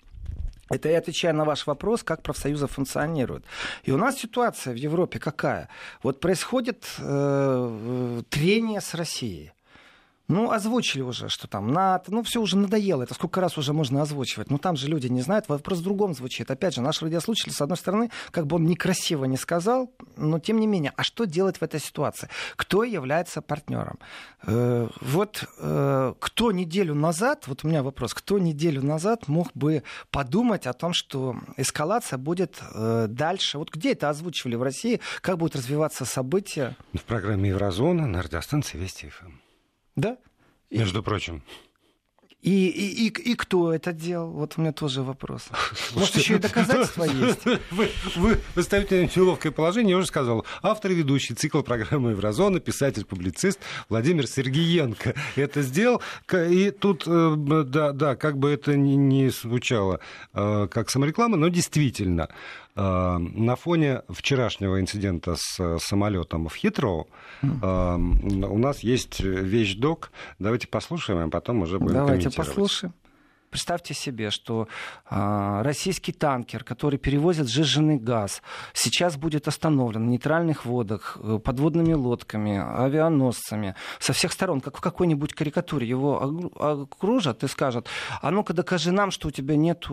[0.70, 3.44] Это я отвечаю на ваш вопрос, как профсоюзы функционируют.
[3.82, 5.68] И у нас ситуация в Европе какая?
[6.02, 9.52] Вот происходит э, трение с Россией.
[10.26, 14.00] Ну, озвучили уже, что там НАТО, ну, все уже надоело, это сколько раз уже можно
[14.00, 14.50] озвучивать.
[14.50, 16.50] Ну, там же люди не знают, вопрос в другом звучит.
[16.50, 20.60] Опять же, наш радиослушатель, с одной стороны, как бы он некрасиво не сказал, но тем
[20.60, 22.30] не менее, а что делать в этой ситуации?
[22.56, 23.98] Кто является партнером?
[24.46, 29.82] Э, вот э, кто неделю назад, вот у меня вопрос, кто неделю назад мог бы
[30.10, 33.58] подумать о том, что эскалация будет э, дальше?
[33.58, 35.00] Вот где это озвучивали в России?
[35.20, 36.76] Как будут развиваться события?
[36.94, 39.43] В программе Еврозона на радиостанции Вести ФМ.
[39.96, 40.18] Да?
[40.70, 41.42] Между прочим.
[42.44, 44.30] И, и, и, и кто это делал?
[44.32, 45.48] Вот у меня тоже вопрос.
[45.94, 47.42] Может, еще и доказательства есть?
[47.70, 50.44] Вы, вы, вы ставите неловкое положение, я уже сказал.
[50.62, 56.02] Автор и ведущий цикла программы «Еврозона», писатель-публицист Владимир Сергеенко это сделал.
[56.32, 57.34] И тут, э,
[57.66, 60.00] да, да, как бы это ни, ни звучало
[60.34, 62.28] э, как самореклама, но действительно,
[62.76, 67.06] на фоне вчерашнего инцидента с самолетом в Хитроу
[67.42, 70.10] у нас есть вещдок.
[70.38, 72.92] Давайте послушаем, а потом уже будем Давайте послушаем.
[73.54, 74.66] Представьте себе, что
[75.08, 81.92] э, российский танкер, который перевозит сжиженный газ, сейчас будет остановлен в нейтральных водах, э, подводными
[81.92, 85.88] лодками, авианосцами, со всех сторон, как в какой-нибудь карикатуре.
[85.88, 87.86] Его окружат и скажут,
[88.20, 89.86] а ну-ка докажи нам, что у тебя нет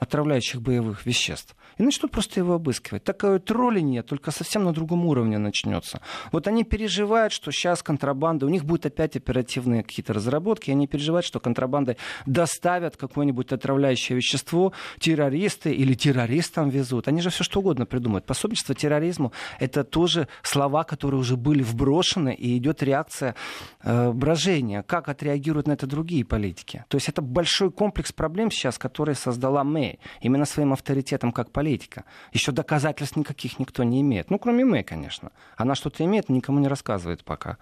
[0.00, 1.54] отравляющих боевых веществ.
[1.78, 3.04] И начнут просто его обыскивать.
[3.04, 6.00] Такое троллинг только совсем на другом уровне начнется.
[6.32, 11.24] Вот они переживают, что сейчас контрабанда, у них будут опять оперативные какие-то разработки, они переживают,
[11.24, 17.08] что контрабандой доставят ставят какое-нибудь отравляющее вещество, террористы или террористам везут.
[17.08, 18.24] Они же все что угодно придумают.
[18.24, 23.34] Пособничество терроризму— это тоже слова, которые уже были вброшены, и идет реакция
[23.82, 24.82] э, брожения.
[24.82, 26.84] Как отреагируют на это другие политики?
[26.88, 29.98] То есть это большой комплекс проблем сейчас, которые создала Мэй.
[30.22, 32.04] Именно своим авторитетом как политика.
[32.32, 34.30] Еще доказательств никаких никто не имеет.
[34.30, 35.32] Ну, кроме Мэй, конечно.
[35.58, 37.58] Она что-то имеет, никому не рассказывает пока.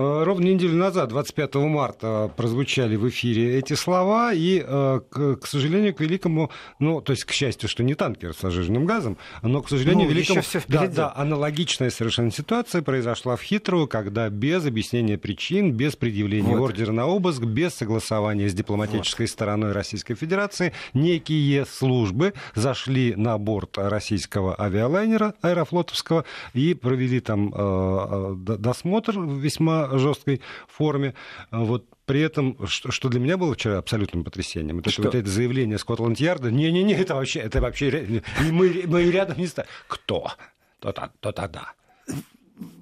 [0.00, 5.94] Э, ровно неделю назад, 25 марта, прозвучали в эфире эти слова, и, э, к, сожалению,
[5.94, 9.68] к великому, ну, то есть, к счастью, что не танкер с зажиженным газом, но, к
[9.68, 10.40] сожалению, ну, великому...
[10.68, 16.70] Да, да, аналогичная совершенно ситуация произошла в Хитрую, когда без объяснения причин, без предъявления вот.
[16.70, 19.30] ордера на обыск, без согласования с дипломатической вот.
[19.30, 28.34] стороной Российской Федерации, некие службы зашли на борт российского авиалайнера аэрофлотовского и провели там э,
[28.58, 31.14] досмотр весьма жесткой форме.
[31.50, 35.02] Вот при этом, что, что для меня было вчера абсолютным потрясением, это, что?
[35.02, 39.68] вот это заявление Скотланд-Ярда, не-не-не, это вообще, это вообще, мы, мы рядом не стоим.
[39.86, 40.32] Кто?
[40.80, 41.72] То-то, то-то да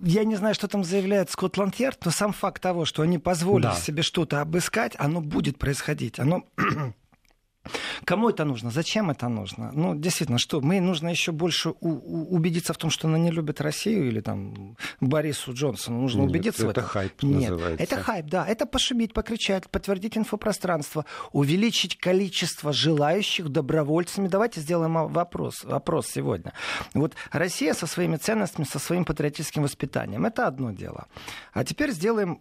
[0.03, 3.75] я не знаю, что там заявляет Скотланд-Ярд, но сам факт того, что они позволили да.
[3.75, 6.19] себе что-то обыскать, оно будет происходить.
[6.19, 6.45] Оно
[8.05, 8.71] Кому это нужно?
[8.71, 9.71] Зачем это нужно?
[9.75, 10.61] Ну, действительно, что?
[10.63, 14.21] Мы нужно еще больше у- у- убедиться в том, что она не любит Россию или
[14.21, 16.01] там Борису Джонсону.
[16.01, 16.85] Нужно Нет, убедиться это в этом.
[16.85, 17.83] хайп Нет, называется.
[17.85, 18.47] это хайп, да.
[18.47, 24.29] Это пошумить, покричать, подтвердить инфопространство, увеличить количество желающих добровольцами.
[24.29, 26.55] Давайте сделаем вопрос, вопрос сегодня.
[26.95, 30.25] Вот Россия со своими ценностями, со своим патриотическим воспитанием.
[30.25, 31.09] Это одно дело.
[31.53, 32.41] А теперь сделаем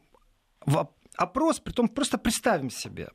[1.17, 3.09] опрос, притом просто представим себе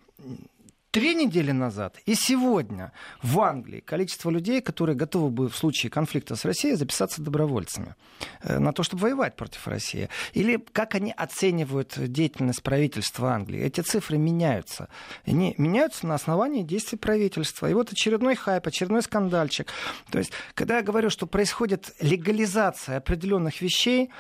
[0.93, 6.37] три недели назад и сегодня в Англии количество людей, которые готовы бы в случае конфликта
[6.37, 7.97] с Россией записаться добровольцами
[8.43, 10.11] э, на то, чтобы воевать против России.
[10.35, 13.61] Или как они оценивают деятельность правительства Англии.
[13.61, 14.89] Эти цифры меняются.
[15.25, 17.71] Они меняются на основании действий правительства.
[17.71, 19.69] И вот очередной хайп, очередной скандальчик.
[20.11, 24.11] То есть, когда я говорю, что происходит легализация определенных вещей,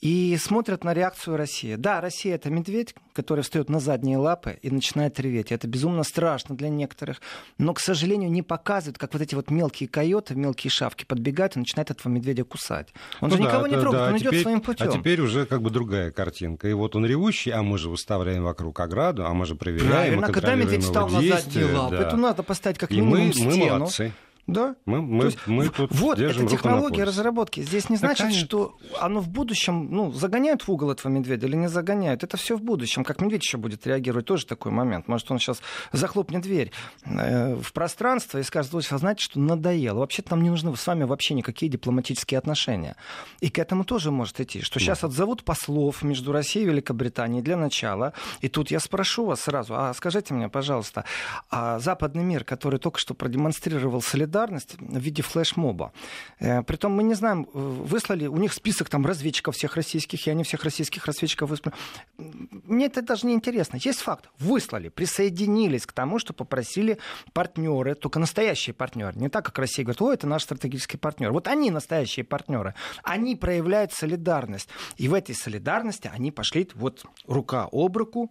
[0.00, 1.74] и смотрят на реакцию России.
[1.74, 5.50] Да, Россия это медведь, который встает на задние лапы и начинает реветь.
[5.50, 7.20] Это безумно страшно для некоторых,
[7.58, 11.58] но, к сожалению, не показывают, как вот эти вот мелкие койоты, мелкие шавки подбегают и
[11.58, 12.88] начинают этого медведя кусать.
[13.20, 14.88] Он ну же да, никого не трогает, да, он а идет теперь, своим путем.
[14.88, 16.68] А теперь уже как бы другая картинка.
[16.68, 20.32] И вот он ревущий, а мы же выставляем вокруг ограду, а мы же проверяем, Правильно,
[20.32, 22.02] когда медведь встал на задние лапы, да.
[22.06, 23.50] это надо поставить как минимум и мы, стену.
[23.50, 24.12] мы молодцы.
[24.48, 24.76] Да.
[24.86, 27.60] Мы, мы, есть, мы тут вот держим это технология разработки.
[27.60, 28.46] Здесь не значит, конечно.
[28.46, 32.24] что оно в будущем, ну, загоняют в угол этого медведя или не загоняют.
[32.24, 33.04] Это все в будущем.
[33.04, 35.06] Как медведь еще будет реагировать, тоже такой момент.
[35.06, 35.60] Может, он сейчас
[35.92, 36.72] захлопнет дверь
[37.04, 39.98] э, в пространство и скажет, вот, знаете, что надоело.
[39.98, 42.96] Вообще-то нам не нужны с вами вообще никакие дипломатические отношения.
[43.40, 47.58] И к этому тоже может идти, что сейчас отзовут послов между Россией и Великобританией для
[47.58, 48.14] начала.
[48.40, 51.04] И тут я спрошу вас сразу, а скажите мне, пожалуйста,
[51.50, 55.92] а западный мир, который только что продемонстрировал солидарность, солидарность в виде флешмоба.
[56.40, 60.30] Э, притом мы не знаем, э, выслали, у них список там разведчиков всех российских, и
[60.30, 61.74] они всех российских разведчиков выслали.
[62.16, 63.78] Мне это даже не интересно.
[63.80, 64.28] Есть факт.
[64.38, 66.98] Выслали, присоединились к тому, что попросили
[67.32, 69.18] партнеры, только настоящие партнеры.
[69.18, 71.32] Не так, как Россия говорит, о, это наш стратегический партнер.
[71.32, 72.74] Вот они настоящие партнеры.
[73.02, 74.68] Они проявляют солидарность.
[74.96, 78.30] И в этой солидарности они пошли вот рука об руку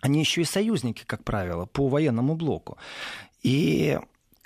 [0.00, 2.78] они еще и союзники, как правило, по военному блоку.
[3.42, 3.98] И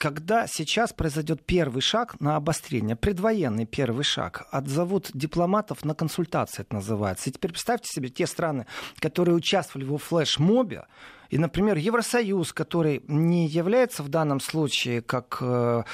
[0.02, 6.74] когда сейчас произойдет первый шаг на обострение, предвоенный первый шаг, отзовут дипломатов на консультации, это
[6.74, 7.30] называется.
[7.30, 8.66] И теперь представьте себе те страны,
[8.98, 10.86] которые участвовали во флешмобе,
[11.30, 15.84] и, например, Евросоюз, который не является в данном случае как э,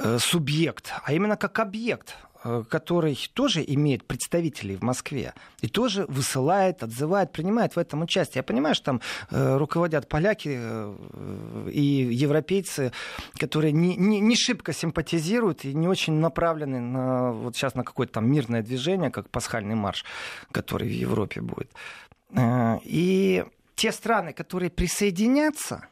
[0.00, 2.14] э субъект, а именно как объект
[2.68, 8.40] который тоже имеет представителей в Москве и тоже высылает, отзывает, принимает в этом участие.
[8.40, 12.92] Я понимаю, что там э, руководят поляки э, и европейцы,
[13.38, 18.14] которые не, не, не шибко симпатизируют и не очень направлены на, вот сейчас на какое-то
[18.14, 20.04] там мирное движение, как пасхальный марш,
[20.52, 21.70] который в Европе будет.
[22.30, 25.88] Э, и те страны, которые присоединятся,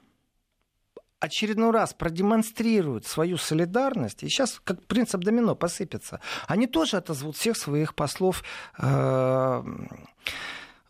[1.24, 7.56] очередной раз продемонстрируют свою солидарность, и сейчас как принцип домино посыпется, они тоже отозвут всех
[7.56, 8.44] своих послов
[8.78, 9.62] э,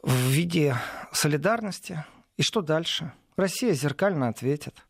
[0.02, 0.76] в виде
[1.12, 2.04] солидарности.
[2.36, 3.12] И что дальше?
[3.36, 4.84] Россия зеркально ответит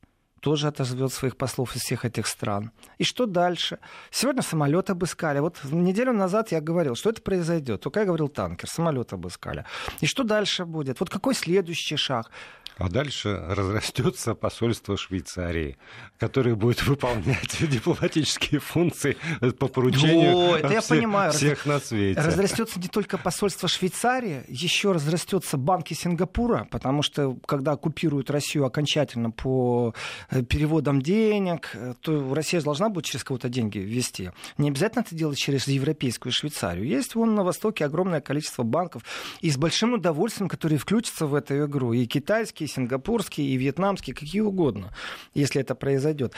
[0.44, 2.70] тоже отозвет своих послов из всех этих стран.
[2.98, 3.78] И что дальше?
[4.10, 5.38] Сегодня самолет обыскали.
[5.40, 7.80] Вот неделю назад я говорил, что это произойдет.
[7.80, 9.64] Только я говорил танкер, самолет обыскали.
[10.02, 11.00] И что дальше будет?
[11.00, 12.30] Вот какой следующий шаг?
[12.76, 15.76] А дальше разрастется посольство Швейцарии,
[16.18, 19.16] которое будет выполнять дипломатические функции
[19.58, 21.32] по поручению О, это я всех, понимаю.
[21.32, 22.20] всех на свете.
[22.20, 29.30] Разрастется не только посольство Швейцарии, еще разрастется банки Сингапура, потому что когда оккупируют Россию окончательно
[29.30, 29.94] по
[30.30, 34.30] э, переводам денег, э, то Россия должна будет через кого-то деньги ввести.
[34.58, 36.86] Не обязательно это делать через европейскую Швейцарию.
[36.86, 39.02] Есть вон на Востоке огромное количество банков,
[39.40, 41.92] и с большим удовольствием, которые включатся в эту игру.
[41.92, 44.92] И китайские, и сингапурские, и вьетнамские, какие угодно,
[45.34, 46.34] если это произойдет.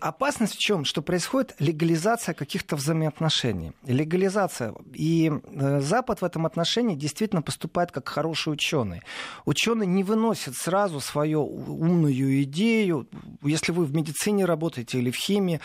[0.00, 0.84] Опасность в чем?
[0.84, 3.72] Что происходит легализация каких-то взаимоотношений.
[3.86, 4.74] Легализация.
[4.94, 9.02] И э, Запад в этом отношении действительно поступает как хороший ученый.
[9.44, 13.08] Ученый не выносит сразу свою умную идею.
[13.42, 15.60] Если вы в медицине работаете или в химии,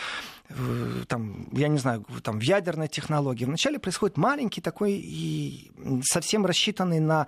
[1.08, 5.72] там, я не знаю, там, в ядерной технологии, вначале происходит маленький такой и
[6.04, 7.28] совсем рассчитанный на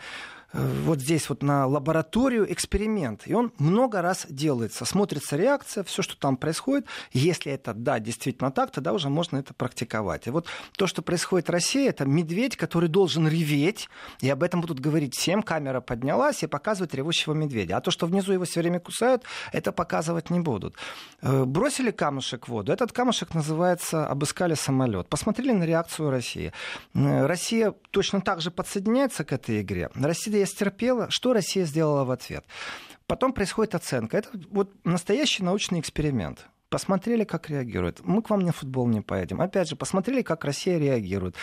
[0.55, 3.23] Э, вот здесь вот на лабораторию эксперимент.
[3.25, 4.85] И он много раз делается.
[4.85, 6.87] Смотрится реакция, все, что там происходит.
[7.11, 10.27] Если это, да, действительно так, тогда уже можно это практиковать.
[10.27, 10.47] И вот
[10.77, 13.89] то, что происходит в России, это медведь, который должен реветь.
[14.21, 15.43] И об этом будут говорить всем.
[15.43, 17.77] Камера поднялась и показывает ревущего медведя.
[17.77, 20.75] А то, что внизу его все время кусают, это показывать не будут.
[21.21, 22.71] Э, бросили камушек в воду.
[22.71, 25.07] Этот камушек называется «обыскали самолет».
[25.07, 26.51] Посмотрели на реакцию России.
[26.93, 29.89] Э, Россия точно так же подсоединяется к этой игре.
[29.95, 32.45] Россия стерпела, что Россия сделала в ответ.
[33.07, 34.17] Потом происходит оценка.
[34.17, 36.47] Это вот настоящий научный эксперимент.
[36.69, 38.01] Посмотрели, как реагирует.
[38.03, 39.39] Мы к вам на футбол не поедем.
[39.39, 41.35] Опять же, посмотрели, как Россия реагирует.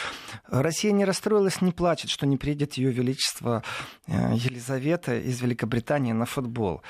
[0.48, 3.62] Россия не расстроилась, не плачет, что не приедет ее величество
[4.08, 6.82] э, Елизавета из Великобритании на футбол.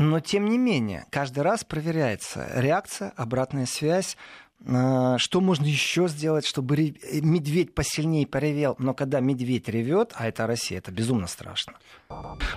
[0.00, 4.16] Но, тем не менее, каждый раз проверяется реакция, обратная связь,
[4.66, 8.76] а, что можно еще сделать, чтобы медведь посильнее поревел?
[8.78, 11.74] Но когда медведь ревет, а это Россия, это безумно страшно.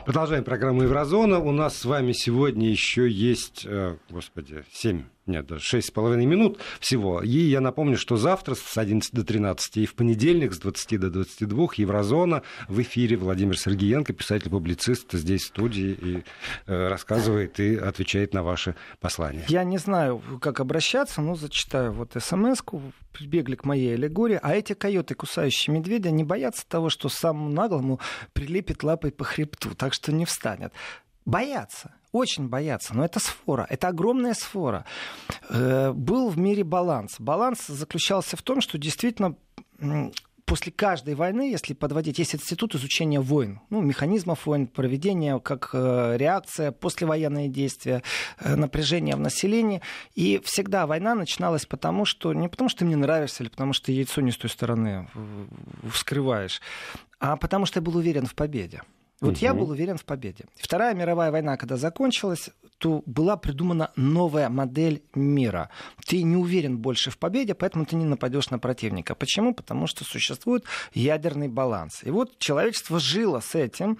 [0.05, 1.39] Продолжаем программу Еврозона.
[1.39, 7.21] У нас с вами сегодня еще есть, э, господи, 7 нет, даже 6,5 минут всего.
[7.21, 11.09] И я напомню, что завтра с 11 до 13 и в понедельник с 20 до
[11.09, 16.23] 22 Еврозона в эфире Владимир Сергеенко, писатель-публицист, здесь в студии и
[16.67, 19.45] э, рассказывает и отвечает на ваши послания.
[19.47, 22.81] Я не знаю, как обращаться, но зачитаю вот смс-ку.
[23.13, 24.39] Прибегли к моей аллегории.
[24.41, 27.99] А эти койоты, кусающие медведя, не боятся того, что самому наглому
[28.33, 30.73] прилепит лапой по хребту, так что не встанет.
[31.25, 32.95] Боятся очень боятся.
[32.95, 34.85] Но это сфора, это огромная сфора.
[35.49, 37.15] Э, был в мире баланс.
[37.19, 39.35] Баланс заключался в том, что действительно
[40.45, 46.15] после каждой войны, если подводить, есть институт изучения войн, ну, механизмов войн, проведения, как э,
[46.17, 48.03] реакция, послевоенные действия,
[48.39, 49.81] э, напряжение в населении.
[50.13, 53.91] И всегда война начиналась потому, что не потому, что ты мне нравишься, или потому, что
[53.91, 55.07] яйцо не с той стороны
[55.89, 56.61] вскрываешь,
[57.19, 58.83] а потому что я был уверен в победе.
[59.23, 59.45] Вот угу.
[59.45, 60.45] я был уверен в победе.
[60.55, 65.69] Вторая мировая война, когда закончилась, то была придумана новая модель мира.
[66.05, 69.15] Ты не уверен больше в победе, поэтому ты не нападешь на противника.
[69.15, 69.53] Почему?
[69.53, 72.03] Потому что существует ядерный баланс.
[72.03, 73.97] И вот человечество жило с этим,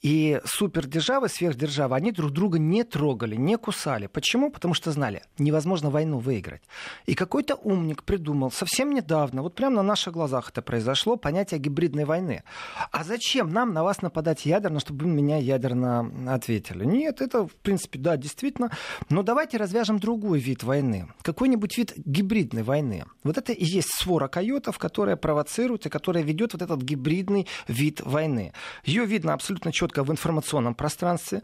[0.00, 4.06] и супердержавы, сверхдержавы, они друг друга не трогали, не кусали.
[4.06, 4.50] Почему?
[4.50, 6.62] Потому что знали, невозможно войну выиграть.
[7.06, 12.04] И какой-то умник придумал совсем недавно, вот прямо на наших глазах это произошло, понятие гибридной
[12.04, 12.42] войны.
[12.90, 16.84] А зачем нам на вас нападать ядерно, чтобы вы меня ядерно ответили?
[16.84, 18.70] Нет, это, в принципе, да, действительно.
[19.08, 21.08] Но давайте развяжем другой вид войны.
[21.22, 23.04] Какой-нибудь вид гибридной войны.
[23.24, 28.00] Вот это и есть свора койотов, которая провоцирует и которая ведет вот этот гибридный вид
[28.00, 28.52] войны.
[28.84, 31.42] Ее видно абсолютно четко в информационном пространстве.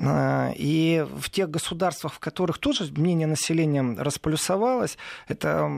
[0.00, 4.98] А, и в тех государствах, в которых тоже мнение населения располюсовалось,
[5.28, 5.70] это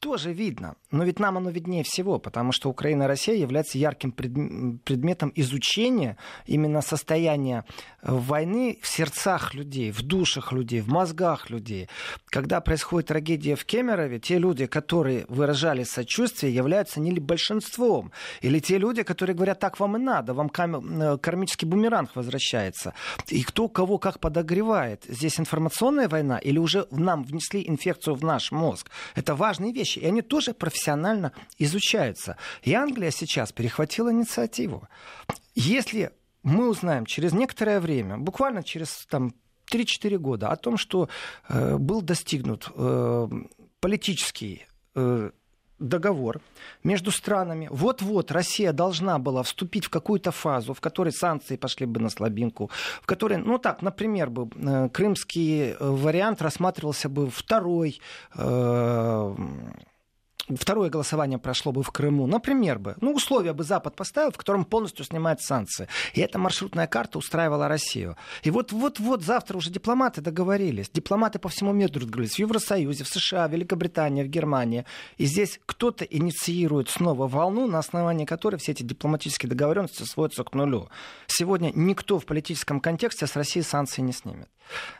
[0.00, 0.76] тоже видно.
[0.90, 6.16] Но ведь нам оно виднее всего, потому что Украина и Россия являются ярким предметом изучения
[6.46, 7.64] именно состояния
[8.02, 11.88] войны в сердцах людей, в душах людей, в мозгах людей.
[12.26, 18.10] Когда происходит трагедия в Кемерове, те люди, которые выражали сочувствие, являются не ли большинством,
[18.40, 22.94] или те люди, которые говорят, так вам и надо, вам э, кармический бумеранг возвращается.
[23.28, 25.04] И кто кого как подогревает.
[25.08, 28.90] Здесь информационная война или уже нам внесли инфекцию в наш мозг.
[29.14, 32.36] Это важные вещи и они тоже профессионально изучаются.
[32.62, 34.88] И Англия сейчас перехватила инициативу.
[35.54, 36.10] Если
[36.42, 39.34] мы узнаем через некоторое время, буквально через там,
[39.70, 41.08] 3-4 года, о том, что
[41.48, 43.28] э, был достигнут э,
[43.80, 45.30] политический э,
[45.80, 46.40] договор
[46.84, 47.68] между странами.
[47.70, 52.70] Вот-вот Россия должна была вступить в какую-то фазу, в которой санкции пошли бы на слабинку,
[53.02, 58.00] в которой, ну так, например, бы э, крымский э, вариант рассматривался бы второй
[58.34, 59.34] э,
[60.56, 64.64] второе голосование прошло бы в Крыму, например бы, ну, условия бы Запад поставил, в котором
[64.64, 65.88] полностью снимает санкции.
[66.14, 68.16] И эта маршрутная карта устраивала Россию.
[68.42, 70.90] И вот, вот, вот завтра уже дипломаты договорились.
[70.90, 72.36] Дипломаты по всему миру договорились.
[72.36, 74.84] В Евросоюзе, в США, в Великобритании, в Германии.
[75.18, 80.54] И здесь кто-то инициирует снова волну, на основании которой все эти дипломатические договоренности сводятся к
[80.54, 80.88] нулю.
[81.26, 84.48] Сегодня никто в политическом контексте с Россией санкции не снимет.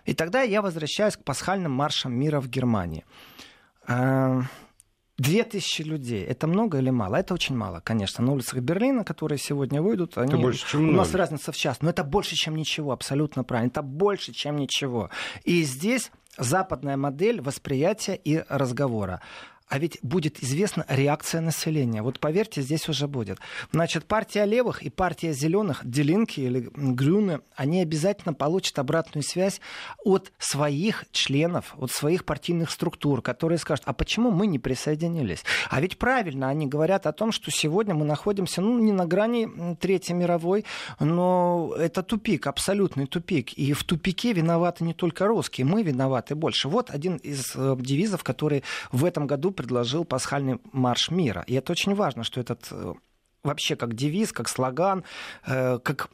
[0.04, 3.04] И тогда я возвращаюсь к пасхальным маршам мира в Германии.
[5.20, 6.24] Две тысячи людей.
[6.24, 7.16] Это много или мало?
[7.16, 8.24] Это очень мало, конечно.
[8.24, 10.28] На улицах Берлина, которые сегодня выйдут, они...
[10.28, 11.82] это больше, чем у нас разница в час.
[11.82, 13.68] Но это больше, чем ничего, абсолютно правильно.
[13.68, 15.10] Это больше, чем ничего.
[15.44, 19.20] И здесь западная модель восприятия и разговора
[19.70, 22.02] а ведь будет известна реакция населения.
[22.02, 23.38] Вот поверьте, здесь уже будет.
[23.70, 29.60] Значит, партия левых и партия зеленых, Делинки или Грюны, они обязательно получат обратную связь
[30.04, 35.44] от своих членов, от своих партийных структур, которые скажут, а почему мы не присоединились?
[35.70, 39.76] А ведь правильно они говорят о том, что сегодня мы находимся, ну, не на грани
[39.78, 40.64] Третьей мировой,
[40.98, 43.52] но это тупик, абсолютный тупик.
[43.52, 46.68] И в тупике виноваты не только русские, мы виноваты больше.
[46.68, 51.44] Вот один из э, девизов, который в этом году предложил пасхальный марш мира.
[51.46, 52.94] И это очень важно, что этот э,
[53.42, 55.04] вообще как девиз, как слоган,
[55.46, 56.10] э, как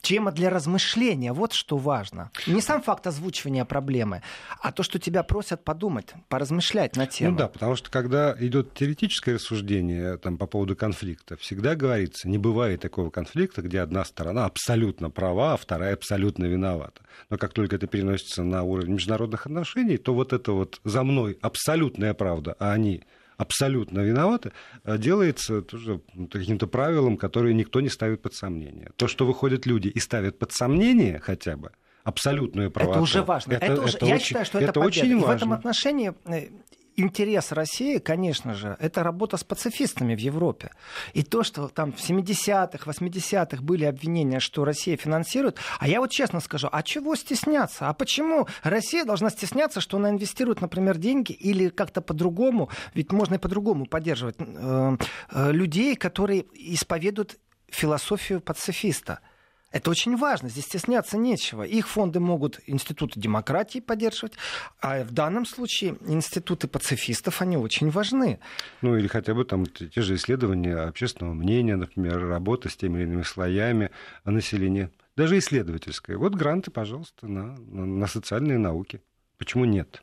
[0.00, 1.32] тема для размышления.
[1.32, 2.30] Вот что важно.
[2.46, 4.22] Не сам факт озвучивания проблемы,
[4.60, 7.32] а то, что тебя просят подумать, поразмышлять на тему.
[7.32, 12.38] Ну да, потому что когда идет теоретическое рассуждение там, по поводу конфликта, всегда говорится, не
[12.38, 17.02] бывает такого конфликта, где одна сторона абсолютно права, а вторая абсолютно виновата.
[17.28, 21.38] Но как только это переносится на уровень международных отношений, то вот это вот за мной
[21.42, 23.02] абсолютная правда, а они
[23.40, 24.52] абсолютно виноваты,
[24.84, 28.90] э, делается тоже каким-то правилом, которое никто не ставит под сомнение.
[28.96, 31.70] То, что выходят люди и ставят под сомнение хотя бы,
[32.04, 32.92] абсолютную правоту.
[32.92, 33.54] Это уже важно.
[33.54, 35.24] Это, это уже, это я очень, считаю, что это, это очень важно.
[35.24, 36.48] И в этом отношении э,
[36.96, 40.70] интерес России, конечно же, это работа с пацифистами в Европе.
[41.12, 46.10] И то, что там в 70-х, 80-х были обвинения, что Россия финансирует, а я вот
[46.10, 47.88] честно скажу, а чего стесняться?
[47.88, 53.34] А почему Россия должна стесняться, что она инвестирует, например, деньги или как-то по-другому, ведь можно
[53.34, 54.96] и по-другому поддерживать э,
[55.32, 57.38] э, людей, которые исповедуют
[57.68, 59.20] философию пацифиста–
[59.70, 61.62] это очень важно, здесь стесняться нечего.
[61.62, 64.32] Их фонды могут институты демократии поддерживать,
[64.80, 68.40] а в данном случае институты пацифистов, они очень важны.
[68.82, 73.04] Ну или хотя бы там те же исследования общественного мнения, например, работа с теми или
[73.04, 73.90] иными слоями
[74.24, 76.16] населения, даже исследовательская.
[76.16, 79.02] Вот гранты, пожалуйста, на, на социальные науки.
[79.38, 80.02] Почему нет?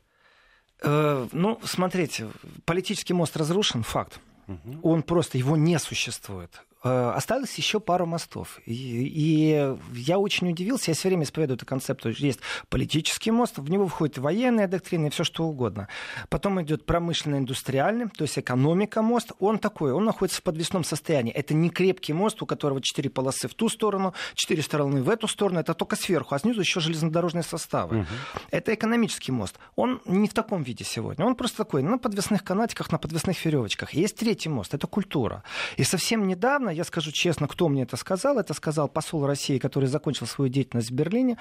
[0.82, 2.28] Э, ну, смотрите,
[2.64, 4.20] политический мост разрушен, факт.
[4.46, 4.80] Угу.
[4.82, 6.62] Он просто, его не существует.
[6.84, 8.60] Э, осталось еще пару мостов.
[8.64, 12.14] И, и я очень удивился, я все время исповедую эту концепцию.
[12.16, 15.88] Есть политический мост, в него входит военная доктрина и все что угодно.
[16.28, 19.32] Потом идет промышленно-индустриальный, то есть экономика мост.
[19.40, 21.32] Он такой, он находится в подвесном состоянии.
[21.32, 25.26] Это не крепкий мост, у которого четыре полосы в ту сторону, четыре стороны в эту
[25.26, 25.58] сторону.
[25.58, 28.00] Это только сверху, а снизу еще железнодорожные составы.
[28.00, 28.06] Угу.
[28.52, 29.58] Это экономический мост.
[29.74, 31.26] Он не в таком виде сегодня.
[31.26, 33.94] Он просто такой, на подвесных канатиках, на подвесных веревочках.
[33.94, 35.42] Есть третий мост, это культура.
[35.76, 39.58] И совсем недавно недавно, я скажу честно, кто мне это сказал, это сказал посол России,
[39.58, 41.36] который закончил свою деятельность в Берлине,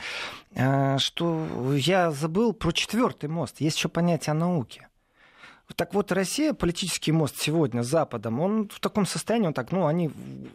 [0.55, 3.61] э, что я забыл про четвертый мост.
[3.61, 4.88] Есть еще понятие о науке.
[5.75, 9.86] Так вот, Россия, политический мост сегодня с Западом, он в таком состоянии, он так, ну,
[9.86, 10.09] они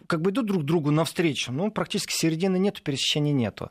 [0.07, 3.68] как бы идут друг другу навстречу, ну, практически середины нету, пересечения нету.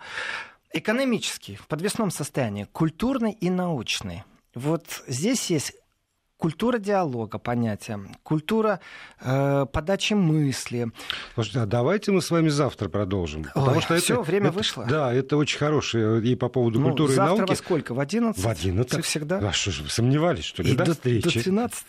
[0.74, 4.24] Экономический, в подвесном состоянии, культурный и научный.
[4.54, 5.74] Вот здесь есть
[6.42, 8.80] культура диалога понятие, культура
[9.22, 10.92] э, подачи мысли.
[11.36, 13.44] Слушайте, а давайте мы с вами завтра продолжим.
[13.44, 14.86] Потому Ой, что все, это, время это, вышло.
[14.89, 17.50] Да, это очень хорошее и по поводу ну, культуры завтра и науки.
[17.52, 17.94] во сколько?
[17.94, 18.44] В 11?
[18.44, 18.92] В 11.
[18.92, 19.38] Как всегда.
[19.38, 20.72] А что же, вы сомневались, что ли?
[20.72, 21.24] И до, до встречи.
[21.24, 21.86] До 13.